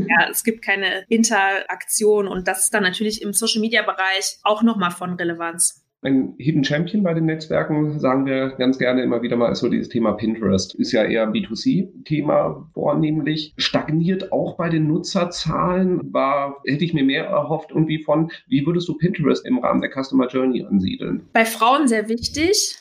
ja, 0.08 0.28
es 0.30 0.42
gibt 0.44 0.62
keine 0.64 1.04
Interaktion 1.08 2.28
und 2.28 2.48
das 2.48 2.64
ist 2.64 2.74
dann 2.74 2.82
natürlich 2.82 3.22
im 3.22 3.32
Social-Media-Bereich 3.32 4.38
auch 4.42 4.62
nochmal 4.62 4.90
von 4.90 5.14
Relevanz. 5.14 5.85
Ein 6.02 6.34
Hidden 6.38 6.62
Champion 6.62 7.02
bei 7.02 7.14
den 7.14 7.24
Netzwerken, 7.24 7.98
sagen 7.98 8.26
wir 8.26 8.50
ganz 8.50 8.78
gerne 8.78 9.02
immer 9.02 9.22
wieder 9.22 9.36
mal, 9.36 9.50
ist 9.50 9.60
so 9.60 9.68
dieses 9.68 9.88
Thema 9.88 10.12
Pinterest. 10.12 10.74
Ist 10.74 10.92
ja 10.92 11.02
eher 11.04 11.22
ein 11.22 11.32
B2C-Thema 11.32 12.70
vornehmlich. 12.74 13.54
Stagniert 13.56 14.30
auch 14.30 14.56
bei 14.56 14.68
den 14.68 14.86
Nutzerzahlen. 14.86 16.12
War, 16.12 16.56
hätte 16.66 16.84
ich 16.84 16.94
mir 16.94 17.04
mehr 17.04 17.24
erhofft 17.24 17.70
irgendwie 17.70 18.02
von. 18.02 18.30
Wie 18.46 18.66
würdest 18.66 18.88
du 18.88 18.96
Pinterest 18.98 19.44
im 19.46 19.58
Rahmen 19.58 19.80
der 19.80 19.90
Customer 19.90 20.28
Journey 20.28 20.64
ansiedeln? 20.64 21.28
Bei 21.32 21.44
Frauen 21.44 21.88
sehr 21.88 22.08
wichtig. 22.08 22.76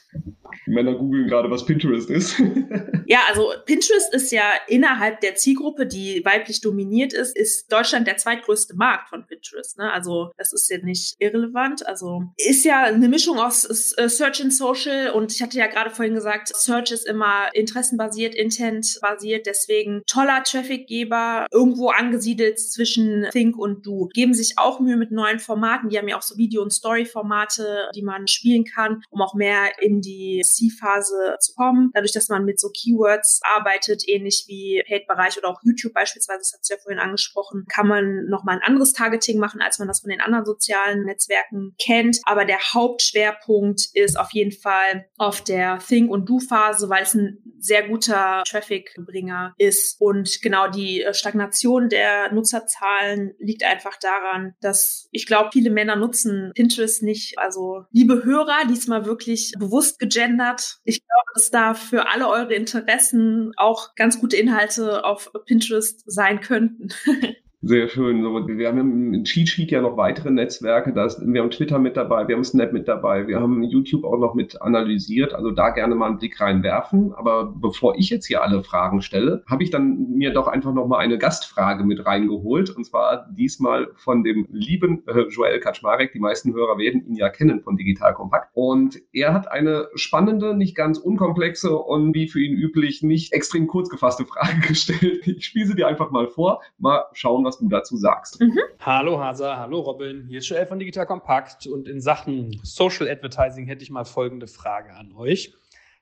Männer 0.68 0.96
googeln 0.96 1.28
gerade, 1.28 1.50
was 1.50 1.66
Pinterest 1.66 2.10
ist. 2.10 2.40
ja, 3.06 3.20
also 3.30 3.52
Pinterest 3.66 4.14
ist 4.14 4.32
ja 4.32 4.44
innerhalb 4.68 5.22
der 5.22 5.36
Zielgruppe, 5.36 5.86
die 5.86 6.24
weiblich 6.26 6.62
dominiert 6.62 7.14
ist, 7.14 7.36
ist 7.36 7.72
Deutschland 7.72 8.08
der 8.08 8.18
zweitgrößte 8.18 8.76
Markt 8.76 9.10
von 9.10 9.26
Pinterest. 9.26 9.78
Ne? 9.78 9.92
Also 9.92 10.32
das 10.38 10.54
ist 10.54 10.70
ja 10.70 10.78
nicht 10.80 11.16
irrelevant. 11.20 11.86
Also 11.88 12.24
ist 12.38 12.66
ja 12.66 12.84
eine 12.84 13.10
Mischung 13.10 13.40
aus 13.40 13.66
äh, 13.98 14.10
Search 14.10 14.42
and 14.42 14.54
Social 14.54 15.12
und 15.12 15.32
ich 15.32 15.42
hatte 15.42 15.58
ja 15.58 15.68
gerade 15.68 15.90
vorhin 15.90 16.16
gesagt, 16.16 16.56
Search 16.56 16.92
ist 16.92 17.08
immer 17.08 17.50
interessenbasiert, 17.54 18.36
intentbasiert, 18.36 19.46
deswegen 19.46 20.02
toller 20.08 20.44
Trafficgeber, 20.44 21.48
irgendwo 21.52 21.90
angesiedelt 21.90 22.60
zwischen 22.60 23.28
Think 23.32 23.58
und 23.58 23.86
Do. 23.86 24.10
Geben 24.14 24.34
sich 24.34 24.58
auch 24.58 24.80
Mühe 24.80 24.98
mit 24.98 25.12
neuen 25.12 25.40
Formaten. 25.40 25.90
Die 25.90 25.98
haben 25.98 26.08
ja 26.08 26.18
auch 26.18 26.22
so 26.22 26.38
Video- 26.38 26.62
und 26.62 26.72
Story-Formate, 26.72 27.90
die 27.96 28.02
man 28.02 28.28
spielen 28.28 28.66
kann, 28.66 29.02
um 29.10 29.22
auch 29.22 29.34
mehr 29.34 29.72
in 29.82 30.02
die 30.02 30.42
C-Phase 30.56 31.38
zu 31.40 31.54
kommen. 31.54 31.92
Dadurch, 31.94 32.12
dass 32.12 32.30
man 32.30 32.46
mit 32.46 32.60
so 32.60 32.70
Keywords 32.70 33.42
arbeitet, 33.56 34.04
ähnlich 34.08 34.46
wie 34.48 34.84
Paid-Bereich 34.88 35.38
oder 35.38 35.50
auch 35.50 35.62
YouTube 35.64 35.94
beispielsweise, 35.94 36.40
das 36.40 36.54
hast 36.54 36.70
du 36.70 36.74
ja 36.74 36.80
vorhin 36.82 37.00
angesprochen, 37.00 37.66
kann 37.68 37.88
man 37.88 38.26
nochmal 38.26 38.56
ein 38.56 38.64
anderes 38.64 38.94
Targeting 38.94 39.40
machen, 39.40 39.62
als 39.62 39.80
man 39.80 39.88
das 39.88 40.02
von 40.02 40.10
den 40.10 40.22
anderen 40.22 40.46
sozialen 40.46 41.06
Netzwerken 41.06 41.76
kennt. 41.82 42.20
Aber 42.24 42.46
der 42.46 42.60
Hauptschwerpunkt 42.74 43.90
ist 43.94 44.20
auf 44.20 44.32
jeden 44.32 44.52
Fall 44.52 45.06
auf 45.18 45.42
der 45.42 45.80
Think- 45.80 46.12
und 46.12 46.30
Do-Phase, 46.30 46.90
weil 46.90 47.04
es 47.04 47.14
ein 47.14 47.42
sehr 47.60 47.88
guter 47.88 48.44
Traffic-Bringer 48.48 49.56
ist. 49.58 50.00
Und 50.00 50.42
genau 50.42 50.70
die 50.70 51.02
äh, 51.02 51.14
Stagnation 51.14 51.90
der 51.90 52.32
Nutzerzahlen 52.32 53.34
liegt 53.40 53.64
einfach 53.64 53.98
daran, 53.98 54.54
dass 54.62 55.08
ich 55.12 55.26
glaube, 55.26 55.50
viele 55.52 55.72
Männer 55.72 55.96
nutzen 55.96 56.52
Pinterest 56.56 57.02
nicht. 57.04 57.38
Also 57.40 57.86
liebe 57.92 58.24
Hörer, 58.24 58.68
diesmal 58.70 59.06
wirklich 59.06 59.54
bewusst 59.58 60.00
gegendert. 60.00 60.45
Ich 60.84 61.00
glaube, 61.00 61.32
dass 61.34 61.52
da 61.52 61.74
für 61.74 62.08
alle 62.08 62.28
eure 62.28 62.54
Interessen 62.54 63.52
auch 63.58 63.96
ganz 63.96 64.20
gute 64.20 64.38
Inhalte 64.38 65.04
auf 65.04 65.32
Pinterest 65.46 66.04
sein 66.06 66.42
könnten. 66.42 66.90
Sehr 67.68 67.88
schön. 67.88 68.22
Wir 68.22 68.68
haben 68.68 69.12
im 69.12 69.24
Cheat 69.24 69.50
Sheet 69.50 69.72
ja 69.72 69.82
noch 69.82 69.98
weitere 69.98 70.30
Netzwerke. 70.30 70.94
Das, 70.94 71.20
wir 71.20 71.42
haben 71.42 71.50
Twitter 71.50 71.80
mit 71.80 71.98
dabei, 71.98 72.28
wir 72.28 72.36
haben 72.36 72.44
Snap 72.44 72.72
mit 72.74 72.88
dabei, 72.88 73.26
wir 73.26 73.40
haben 73.40 73.64
YouTube 73.64 74.04
auch 74.04 74.20
noch 74.20 74.36
mit 74.36 74.62
analysiert. 74.62 75.34
Also 75.34 75.50
da 75.50 75.72
gerne 75.72 75.96
mal 75.96 76.10
einen 76.10 76.20
Blick 76.20 76.40
reinwerfen. 76.40 77.12
Aber 77.16 77.52
bevor 77.56 77.98
ich 77.98 78.12
jetzt 78.12 78.28
hier 78.28 78.44
alle 78.44 78.64
Fragen 78.64 79.02
stelle, 79.02 79.44
habe 79.50 79.64
ich 79.64 79.72
dann 79.72 80.12
mir 80.12 80.32
doch 80.32 80.46
einfach 80.46 80.76
noch 80.76 80.86
mal 80.86 81.00
eine 81.00 81.18
Gastfrage 81.18 81.84
mit 81.84 82.06
reingeholt. 82.06 82.70
Und 82.70 82.86
zwar 82.86 83.28
diesmal 83.32 83.88
von 83.96 84.24
dem 84.24 84.46
lieben 84.52 85.02
äh, 85.08 85.22
Joel 85.22 85.60
Kaczmarek. 85.60 86.14
Die 86.14 86.20
meisten 86.20 86.54
Hörer 86.54 86.78
werden 86.78 87.04
ihn 87.08 87.16
ja 87.16 87.30
kennen 87.30 87.62
von 87.62 87.78
Digital 87.78 88.14
Kompakt. 88.14 88.52
Und 88.54 89.02
er 89.12 89.34
hat 89.34 89.52
eine 89.52 89.88
spannende, 89.96 90.56
nicht 90.56 90.76
ganz 90.76 91.00
unkomplexe 91.00 91.76
und 91.76 92.14
wie 92.14 92.28
für 92.28 92.42
ihn 92.42 92.54
üblich 92.54 93.02
nicht 93.02 93.34
extrem 93.34 93.66
kurz 93.66 93.90
gefasste 93.90 94.24
Frage 94.24 94.60
gestellt. 94.68 95.26
Ich 95.28 95.46
spiele 95.46 95.66
sie 95.66 95.76
dir 95.76 95.88
einfach 95.88 96.12
mal 96.12 96.28
vor. 96.28 96.62
Mal 96.78 97.06
schauen, 97.14 97.44
was 97.44 97.55
was 97.56 97.60
du 97.60 97.70
dazu 97.70 97.98
sagst. 97.98 98.42
Mhm. 98.42 98.60
Hallo 98.80 99.20
Hasa, 99.20 99.58
hallo 99.58 99.80
Robin, 99.80 100.26
hier 100.28 100.40
ist 100.40 100.50
Joel 100.50 100.66
von 100.66 100.80
Digital 100.80 101.06
Kompakt 101.06 101.68
und 101.68 101.88
in 101.88 102.02
Sachen 102.02 102.60
Social 102.64 103.08
Advertising 103.10 103.66
hätte 103.66 103.84
ich 103.84 103.90
mal 103.90 104.04
folgende 104.04 104.48
Frage 104.48 104.94
an 104.94 105.14
euch. 105.14 105.54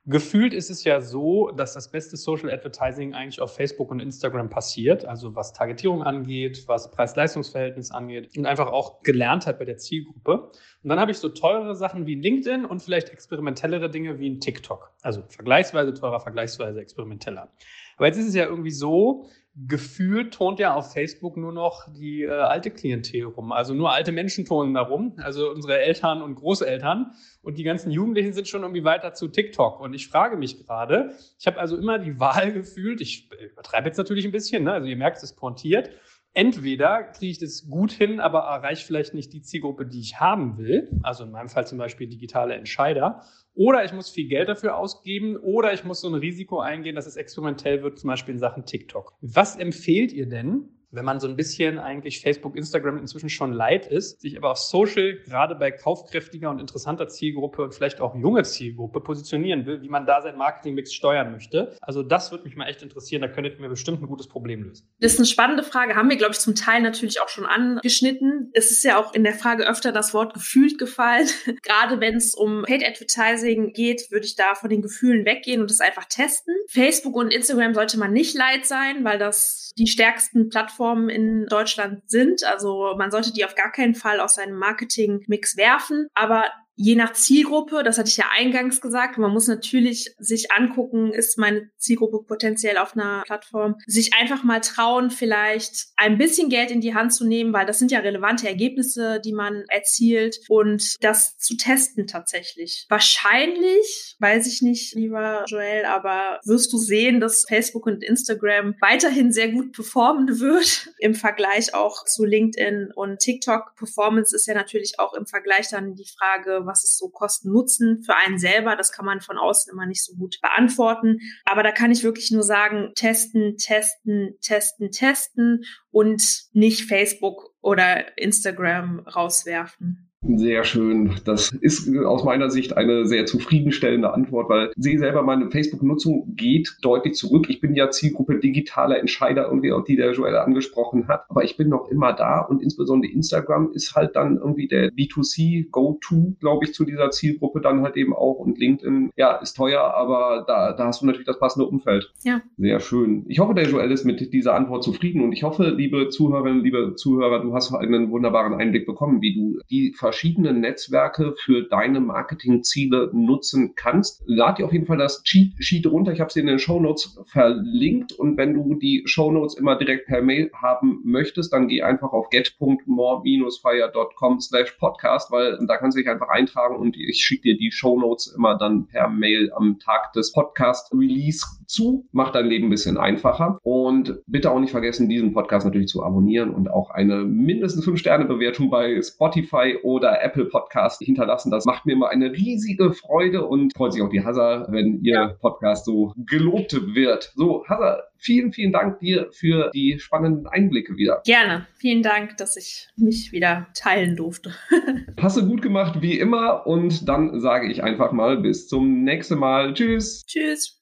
Gefühlt 0.05 0.53
ist 0.53 0.69
es 0.69 0.83
ja 0.83 0.99
so, 0.99 1.51
dass 1.51 1.73
das 1.73 1.89
beste 1.89 2.17
Social 2.17 2.51
Advertising 2.51 3.13
eigentlich 3.13 3.39
auf 3.39 3.55
Facebook 3.55 3.89
und 3.89 4.01
Instagram 4.01 4.49
passiert, 4.49 5.05
also 5.05 5.33
was 5.33 5.53
Targetierung 5.53 6.03
angeht, 6.03 6.63
was 6.67 6.91
Preis-Leistungs-Verhältnis 6.91 7.91
angeht 7.91 8.35
und 8.35 8.45
einfach 8.45 8.67
auch 8.67 9.01
gelernt 9.03 9.47
hat 9.47 9.59
bei 9.59 9.65
der 9.65 9.77
Zielgruppe. 9.77 10.51
Und 10.83 10.89
dann 10.89 10.99
habe 10.99 11.11
ich 11.11 11.19
so 11.19 11.29
teurere 11.29 11.75
Sachen 11.75 12.05
wie 12.05 12.15
LinkedIn 12.15 12.65
und 12.65 12.81
vielleicht 12.81 13.09
experimentellere 13.11 13.89
Dinge 13.89 14.19
wie 14.19 14.29
ein 14.29 14.41
TikTok. 14.41 14.91
Also 15.03 15.23
vergleichsweise 15.29 15.93
teurer, 15.93 16.19
vergleichsweise 16.19 16.81
experimenteller. 16.81 17.49
Aber 17.95 18.07
jetzt 18.07 18.17
ist 18.17 18.27
es 18.27 18.35
ja 18.35 18.45
irgendwie 18.45 18.71
so, 18.71 19.29
gefühlt 19.55 20.33
tont 20.33 20.59
ja 20.59 20.73
auf 20.73 20.93
Facebook 20.93 21.37
nur 21.37 21.51
noch 21.51 21.87
die 21.93 22.23
äh, 22.23 22.31
alte 22.31 22.71
Klientel 22.71 23.25
rum. 23.25 23.51
Also 23.51 23.75
nur 23.75 23.91
alte 23.91 24.11
Menschen 24.11 24.45
tonen 24.45 24.73
da 24.73 24.81
rum, 24.81 25.13
also 25.17 25.51
unsere 25.51 25.79
Eltern 25.79 26.23
und 26.23 26.35
Großeltern. 26.35 27.11
Und 27.43 27.57
die 27.59 27.63
ganzen 27.63 27.91
Jugendlichen 27.91 28.33
sind 28.33 28.47
schon 28.47 28.63
irgendwie 28.63 28.83
weiter 28.83 29.13
zu 29.13 29.27
TikTok. 29.27 29.79
Und 29.79 29.93
ich 29.93 30.07
frage 30.07 30.37
mich 30.37 30.65
gerade, 30.65 31.13
ich 31.37 31.45
habe 31.45 31.59
also 31.59 31.77
immer 31.77 31.99
die 31.99 32.19
Wahl 32.19 32.51
gefühlt, 32.51 32.99
ich 32.99 33.29
übertreibe 33.51 33.87
jetzt 33.87 33.97
natürlich 33.97 34.25
ein 34.25 34.31
bisschen, 34.31 34.63
ne? 34.63 34.73
also 34.73 34.87
ihr 34.87 34.97
merkt, 34.97 35.21
es 35.21 35.35
pointiert, 35.35 35.91
entweder 36.33 37.03
kriege 37.03 37.31
ich 37.31 37.39
das 37.39 37.67
gut 37.69 37.91
hin, 37.91 38.19
aber 38.19 38.39
erreiche 38.39 38.85
vielleicht 38.85 39.13
nicht 39.13 39.33
die 39.33 39.41
Zielgruppe, 39.41 39.85
die 39.85 39.99
ich 39.99 40.19
haben 40.19 40.57
will. 40.57 40.89
Also 41.03 41.23
in 41.23 41.31
meinem 41.31 41.49
Fall 41.49 41.67
zum 41.67 41.77
Beispiel 41.77 42.07
digitale 42.07 42.55
Entscheider. 42.55 43.23
Oder 43.55 43.85
ich 43.85 43.93
muss 43.93 44.09
viel 44.09 44.27
Geld 44.27 44.49
dafür 44.49 44.77
ausgeben 44.77 45.37
oder 45.37 45.73
ich 45.73 45.83
muss 45.83 46.01
so 46.01 46.07
ein 46.07 46.15
Risiko 46.15 46.59
eingehen, 46.59 46.95
dass 46.95 47.05
es 47.05 47.17
experimentell 47.17 47.83
wird, 47.83 47.99
zum 47.99 48.07
Beispiel 48.07 48.33
in 48.33 48.39
Sachen 48.39 48.65
TikTok. 48.65 49.13
Was 49.21 49.55
empfehlt 49.55 50.11
ihr 50.11 50.27
denn, 50.27 50.69
wenn 50.93 51.05
man 51.05 51.19
so 51.19 51.27
ein 51.27 51.35
bisschen 51.35 51.79
eigentlich 51.79 52.21
Facebook, 52.21 52.55
Instagram 52.55 52.97
inzwischen 52.97 53.29
schon 53.29 53.51
leid 53.51 53.87
ist, 53.87 54.21
sich 54.21 54.37
aber 54.37 54.51
auf 54.51 54.57
Social 54.57 55.17
gerade 55.25 55.55
bei 55.55 55.71
kaufkräftiger 55.71 56.49
und 56.49 56.59
interessanter 56.59 57.07
Zielgruppe 57.07 57.63
und 57.63 57.73
vielleicht 57.73 57.99
auch 57.99 58.15
junge 58.15 58.43
Zielgruppe 58.43 59.01
positionieren 59.01 59.65
will, 59.65 59.81
wie 59.81 59.89
man 59.89 60.05
da 60.05 60.21
sein 60.21 60.37
Marketingmix 60.37 60.93
steuern 60.93 61.31
möchte. 61.31 61.75
Also 61.81 62.03
das 62.03 62.31
würde 62.31 62.43
mich 62.43 62.55
mal 62.55 62.67
echt 62.67 62.83
interessieren, 62.83 63.21
da 63.21 63.27
könntet 63.27 63.55
ihr 63.55 63.61
mir 63.61 63.69
bestimmt 63.69 64.01
ein 64.01 64.07
gutes 64.07 64.27
Problem 64.27 64.63
lösen. 64.63 64.87
Das 64.99 65.13
ist 65.13 65.19
eine 65.19 65.25
spannende 65.25 65.63
Frage, 65.63 65.95
haben 65.95 66.09
wir, 66.09 66.17
glaube 66.17 66.33
ich, 66.33 66.39
zum 66.39 66.55
Teil 66.55 66.81
natürlich 66.81 67.21
auch 67.21 67.29
schon 67.29 67.45
angeschnitten. 67.45 68.51
Es 68.53 68.69
ist 68.69 68.83
ja 68.83 68.99
auch 68.99 69.13
in 69.13 69.23
der 69.23 69.33
Frage 69.33 69.67
öfter 69.67 69.91
das 69.91 70.13
Wort 70.13 70.33
gefühlt 70.33 70.77
gefallen. 70.77 71.27
gerade 71.63 71.99
wenn 71.99 72.15
es 72.15 72.35
um 72.35 72.63
Paid 72.63 72.87
Advertising 72.87 73.73
geht, 73.73 74.11
würde 74.11 74.25
ich 74.25 74.35
da 74.35 74.53
von 74.53 74.69
den 74.69 74.81
Gefühlen 74.81 75.25
weggehen 75.25 75.61
und 75.61 75.71
das 75.71 75.79
einfach 75.79 76.05
testen. 76.05 76.55
Facebook 76.67 77.15
und 77.15 77.33
Instagram 77.33 77.73
sollte 77.73 77.97
man 77.97 78.13
nicht 78.13 78.35
leid 78.35 78.65
sein, 78.65 79.03
weil 79.03 79.17
das 79.17 79.71
die 79.77 79.87
stärksten 79.87 80.49
Plattformen 80.49 80.82
Plattformen 80.83 81.09
in 81.09 81.45
Deutschland 81.47 82.01
sind. 82.09 82.43
Also 82.43 82.93
man 82.97 83.11
sollte 83.11 83.31
die 83.31 83.45
auf 83.45 83.55
gar 83.55 83.71
keinen 83.71 83.95
Fall 83.95 84.19
aus 84.19 84.35
seinem 84.35 84.57
Marketing-Mix 84.57 85.57
werfen. 85.57 86.07
Aber 86.13 86.45
je 86.75 86.95
nach 86.95 87.13
Zielgruppe, 87.13 87.83
das 87.83 87.97
hatte 87.97 88.09
ich 88.09 88.17
ja 88.17 88.25
eingangs 88.35 88.81
gesagt, 88.81 89.17
man 89.17 89.31
muss 89.31 89.47
natürlich 89.47 90.13
sich 90.17 90.51
angucken, 90.51 91.11
ist 91.11 91.37
meine 91.37 91.69
Zielgruppe 91.77 92.23
potenziell 92.25 92.77
auf 92.77 92.95
einer 92.95 93.23
Plattform, 93.25 93.75
sich 93.85 94.13
einfach 94.15 94.43
mal 94.43 94.61
trauen, 94.61 95.11
vielleicht 95.11 95.87
ein 95.97 96.17
bisschen 96.17 96.49
Geld 96.49 96.71
in 96.71 96.81
die 96.81 96.95
Hand 96.95 97.13
zu 97.13 97.25
nehmen, 97.25 97.53
weil 97.53 97.65
das 97.65 97.79
sind 97.79 97.91
ja 97.91 97.99
relevante 97.99 98.47
Ergebnisse, 98.47 99.21
die 99.23 99.33
man 99.33 99.63
erzielt 99.69 100.39
und 100.49 100.95
das 101.01 101.37
zu 101.37 101.57
testen 101.57 102.07
tatsächlich. 102.07 102.85
Wahrscheinlich, 102.89 104.15
weiß 104.19 104.47
ich 104.47 104.61
nicht, 104.61 104.95
lieber 104.95 105.45
Joel, 105.47 105.85
aber 105.85 106.39
wirst 106.45 106.73
du 106.73 106.77
sehen, 106.77 107.19
dass 107.19 107.45
Facebook 107.47 107.85
und 107.85 108.03
Instagram 108.03 108.75
weiterhin 108.81 109.31
sehr 109.31 109.49
gut 109.49 109.73
performen 109.73 110.39
wird 110.39 110.89
im 110.99 111.13
Vergleich 111.13 111.73
auch 111.73 112.05
zu 112.05 112.25
LinkedIn 112.25 112.91
und 112.95 113.19
TikTok. 113.19 113.75
Performance 113.75 114.35
ist 114.35 114.47
ja 114.47 114.53
natürlich 114.53 114.99
auch 114.99 115.13
im 115.13 115.25
Vergleich 115.25 115.69
dann 115.69 115.95
die 115.95 116.07
Frage, 116.17 116.62
was 116.65 116.83
ist 116.83 116.97
so 116.97 117.09
Kosten-Nutzen 117.09 118.03
für 118.03 118.15
einen 118.15 118.37
selber. 118.37 118.75
Das 118.75 118.91
kann 118.91 119.05
man 119.05 119.21
von 119.21 119.37
außen 119.37 119.71
immer 119.71 119.85
nicht 119.85 120.03
so 120.03 120.15
gut 120.15 120.39
beantworten. 120.41 121.19
Aber 121.45 121.63
da 121.63 121.71
kann 121.71 121.91
ich 121.91 122.03
wirklich 122.03 122.31
nur 122.31 122.43
sagen, 122.43 122.91
testen, 122.95 123.57
testen, 123.57 124.37
testen, 124.41 124.91
testen 124.91 125.63
und 125.91 126.23
nicht 126.53 126.87
Facebook 126.87 127.53
oder 127.61 128.17
Instagram 128.17 128.99
rauswerfen. 128.99 130.12
Sehr 130.25 130.63
schön. 130.63 131.15
Das 131.25 131.51
ist 131.51 131.93
aus 131.97 132.23
meiner 132.23 132.49
Sicht 132.49 132.77
eine 132.77 133.05
sehr 133.05 133.25
zufriedenstellende 133.25 134.13
Antwort, 134.13 134.49
weil 134.49 134.71
ich 134.75 134.83
sehe 134.83 134.97
selber, 134.97 135.21
meine 135.21 135.51
Facebook-Nutzung 135.51 136.33
geht 136.35 136.77
deutlich 136.81 137.15
zurück. 137.15 137.47
Ich 137.49 137.59
bin 137.59 137.75
ja 137.75 137.89
Zielgruppe 137.89 138.39
digitaler 138.39 138.99
Entscheider 138.99 139.47
irgendwie, 139.47 139.73
die 139.87 139.97
der 139.97 140.13
Joel 140.13 140.37
angesprochen 140.37 141.07
hat. 141.07 141.25
Aber 141.29 141.43
ich 141.43 141.57
bin 141.57 141.69
noch 141.69 141.89
immer 141.89 142.13
da 142.13 142.39
und 142.39 142.61
insbesondere 142.61 143.11
Instagram 143.11 143.71
ist 143.73 143.95
halt 143.95 144.15
dann 144.15 144.37
irgendwie 144.37 144.67
der 144.67 144.91
B2C 144.91 145.69
Go-To, 145.69 146.35
glaube 146.39 146.65
ich, 146.65 146.73
zu 146.73 146.85
dieser 146.85 147.11
Zielgruppe 147.11 147.59
dann 147.59 147.81
halt 147.81 147.97
eben 147.97 148.13
auch. 148.13 148.39
Und 148.39 148.57
LinkedIn, 148.57 149.11
ja, 149.17 149.35
ist 149.37 149.57
teuer, 149.57 149.93
aber 149.93 150.45
da, 150.47 150.73
da 150.73 150.87
hast 150.87 151.01
du 151.01 151.05
natürlich 151.05 151.27
das 151.27 151.39
passende 151.39 151.67
Umfeld. 151.67 152.11
Ja. 152.23 152.41
Sehr 152.57 152.79
schön. 152.79 153.25
Ich 153.27 153.39
hoffe, 153.39 153.53
der 153.53 153.67
Joel 153.67 153.91
ist 153.91 154.05
mit 154.05 154.33
dieser 154.33 154.55
Antwort 154.55 154.83
zufrieden 154.83 155.21
und 155.21 155.33
ich 155.33 155.43
hoffe, 155.43 155.69
liebe 155.75 156.07
Zuhörerinnen, 156.07 156.63
liebe 156.63 156.95
Zuhörer, 156.95 157.41
du 157.41 157.53
hast 157.53 157.73
einen 157.73 158.11
wunderbaren 158.11 158.53
Einblick 158.53 158.85
bekommen, 158.85 159.21
wie 159.21 159.33
du 159.33 159.59
die 159.69 159.93
verschiedenen 160.13 160.59
Netzwerke 160.59 161.33
für 161.39 161.63
deine 161.63 161.99
Marketingziele 161.99 163.09
nutzen 163.13 163.73
kannst. 163.73 164.21
Lad 164.27 164.59
dir 164.59 164.65
auf 164.65 164.73
jeden 164.73 164.85
Fall 164.85 164.99
das 164.99 165.23
Cheat 165.23 165.53
Sheet 165.57 165.87
runter. 165.87 166.11
Ich 166.11 166.19
habe 166.19 166.27
es 166.27 166.35
in 166.35 166.45
den 166.45 166.59
Show 166.59 166.79
Notes 166.79 167.19
verlinkt 167.25 168.13
und 168.13 168.37
wenn 168.37 168.53
du 168.53 168.75
die 168.75 169.01
Show 169.05 169.31
Notes 169.31 169.57
immer 169.57 169.75
direkt 169.75 170.05
per 170.05 170.21
Mail 170.21 170.51
haben 170.53 171.01
möchtest, 171.03 171.51
dann 171.51 171.67
geh 171.67 171.81
einfach 171.81 172.13
auf 172.13 172.29
get.more-fire.com 172.29 174.39
slash 174.39 174.73
podcast, 174.73 175.31
weil 175.31 175.57
da 175.67 175.77
kannst 175.77 175.97
du 175.97 176.01
dich 176.01 176.09
einfach 176.11 176.29
eintragen 176.29 176.75
und 176.75 176.95
ich 176.95 177.25
schicke 177.25 177.41
dir 177.41 177.57
die 177.57 177.71
Show 177.71 177.99
Notes 177.99 178.35
immer 178.37 178.55
dann 178.55 178.85
per 178.85 179.09
Mail 179.09 179.51
am 179.55 179.79
Tag 179.79 180.13
des 180.13 180.31
Podcast 180.31 180.93
Release 180.93 181.43
zu. 181.65 182.07
Macht 182.11 182.35
dein 182.35 182.45
Leben 182.45 182.67
ein 182.67 182.69
bisschen 182.69 182.99
einfacher 182.99 183.57
und 183.63 184.21
bitte 184.27 184.51
auch 184.51 184.59
nicht 184.59 184.69
vergessen, 184.69 185.09
diesen 185.09 185.33
Podcast 185.33 185.65
natürlich 185.65 185.87
zu 185.87 186.03
abonnieren 186.03 186.51
und 186.51 186.69
auch 186.69 186.91
eine 186.91 187.23
mindestens 187.23 187.87
5-Sterne-Bewertung 187.87 188.69
bei 188.69 189.01
Spotify 189.01 189.79
oder 189.81 190.02
oder 190.03 190.21
Apple 190.21 190.45
Podcast 190.45 191.01
hinterlassen. 191.01 191.49
Das 191.49 191.63
macht 191.63 191.85
mir 191.85 191.93
immer 191.93 192.09
eine 192.09 192.33
riesige 192.33 192.91
Freude 192.91 193.45
und 193.45 193.73
freut 193.75 193.93
sich 193.93 194.01
auch 194.01 194.09
die 194.09 194.23
Hazard, 194.23 194.69
wenn 194.69 195.01
ihr 195.01 195.13
ja. 195.13 195.27
Podcast 195.39 195.85
so 195.85 196.13
gelobt 196.17 196.73
wird. 196.93 197.31
So, 197.35 197.65
Hazard, 197.69 198.03
vielen, 198.17 198.51
vielen 198.51 198.73
Dank 198.73 198.99
dir 198.99 199.29
für 199.31 199.71
die 199.73 199.97
spannenden 199.99 200.45
Einblicke 200.47 200.97
wieder. 200.97 201.21
Gerne. 201.25 201.67
Vielen 201.75 202.03
Dank, 202.03 202.35
dass 202.35 202.57
ich 202.57 202.89
mich 202.97 203.31
wieder 203.31 203.67
teilen 203.75 204.17
durfte. 204.17 204.53
Hast 205.21 205.37
du 205.37 205.47
gut 205.47 205.61
gemacht, 205.61 206.01
wie 206.01 206.19
immer. 206.19 206.67
Und 206.67 207.07
dann 207.07 207.39
sage 207.39 207.71
ich 207.71 207.81
einfach 207.81 208.11
mal 208.11 208.37
bis 208.37 208.67
zum 208.67 209.05
nächsten 209.05 209.39
Mal. 209.39 209.73
Tschüss. 209.73 210.25
Tschüss. 210.25 210.81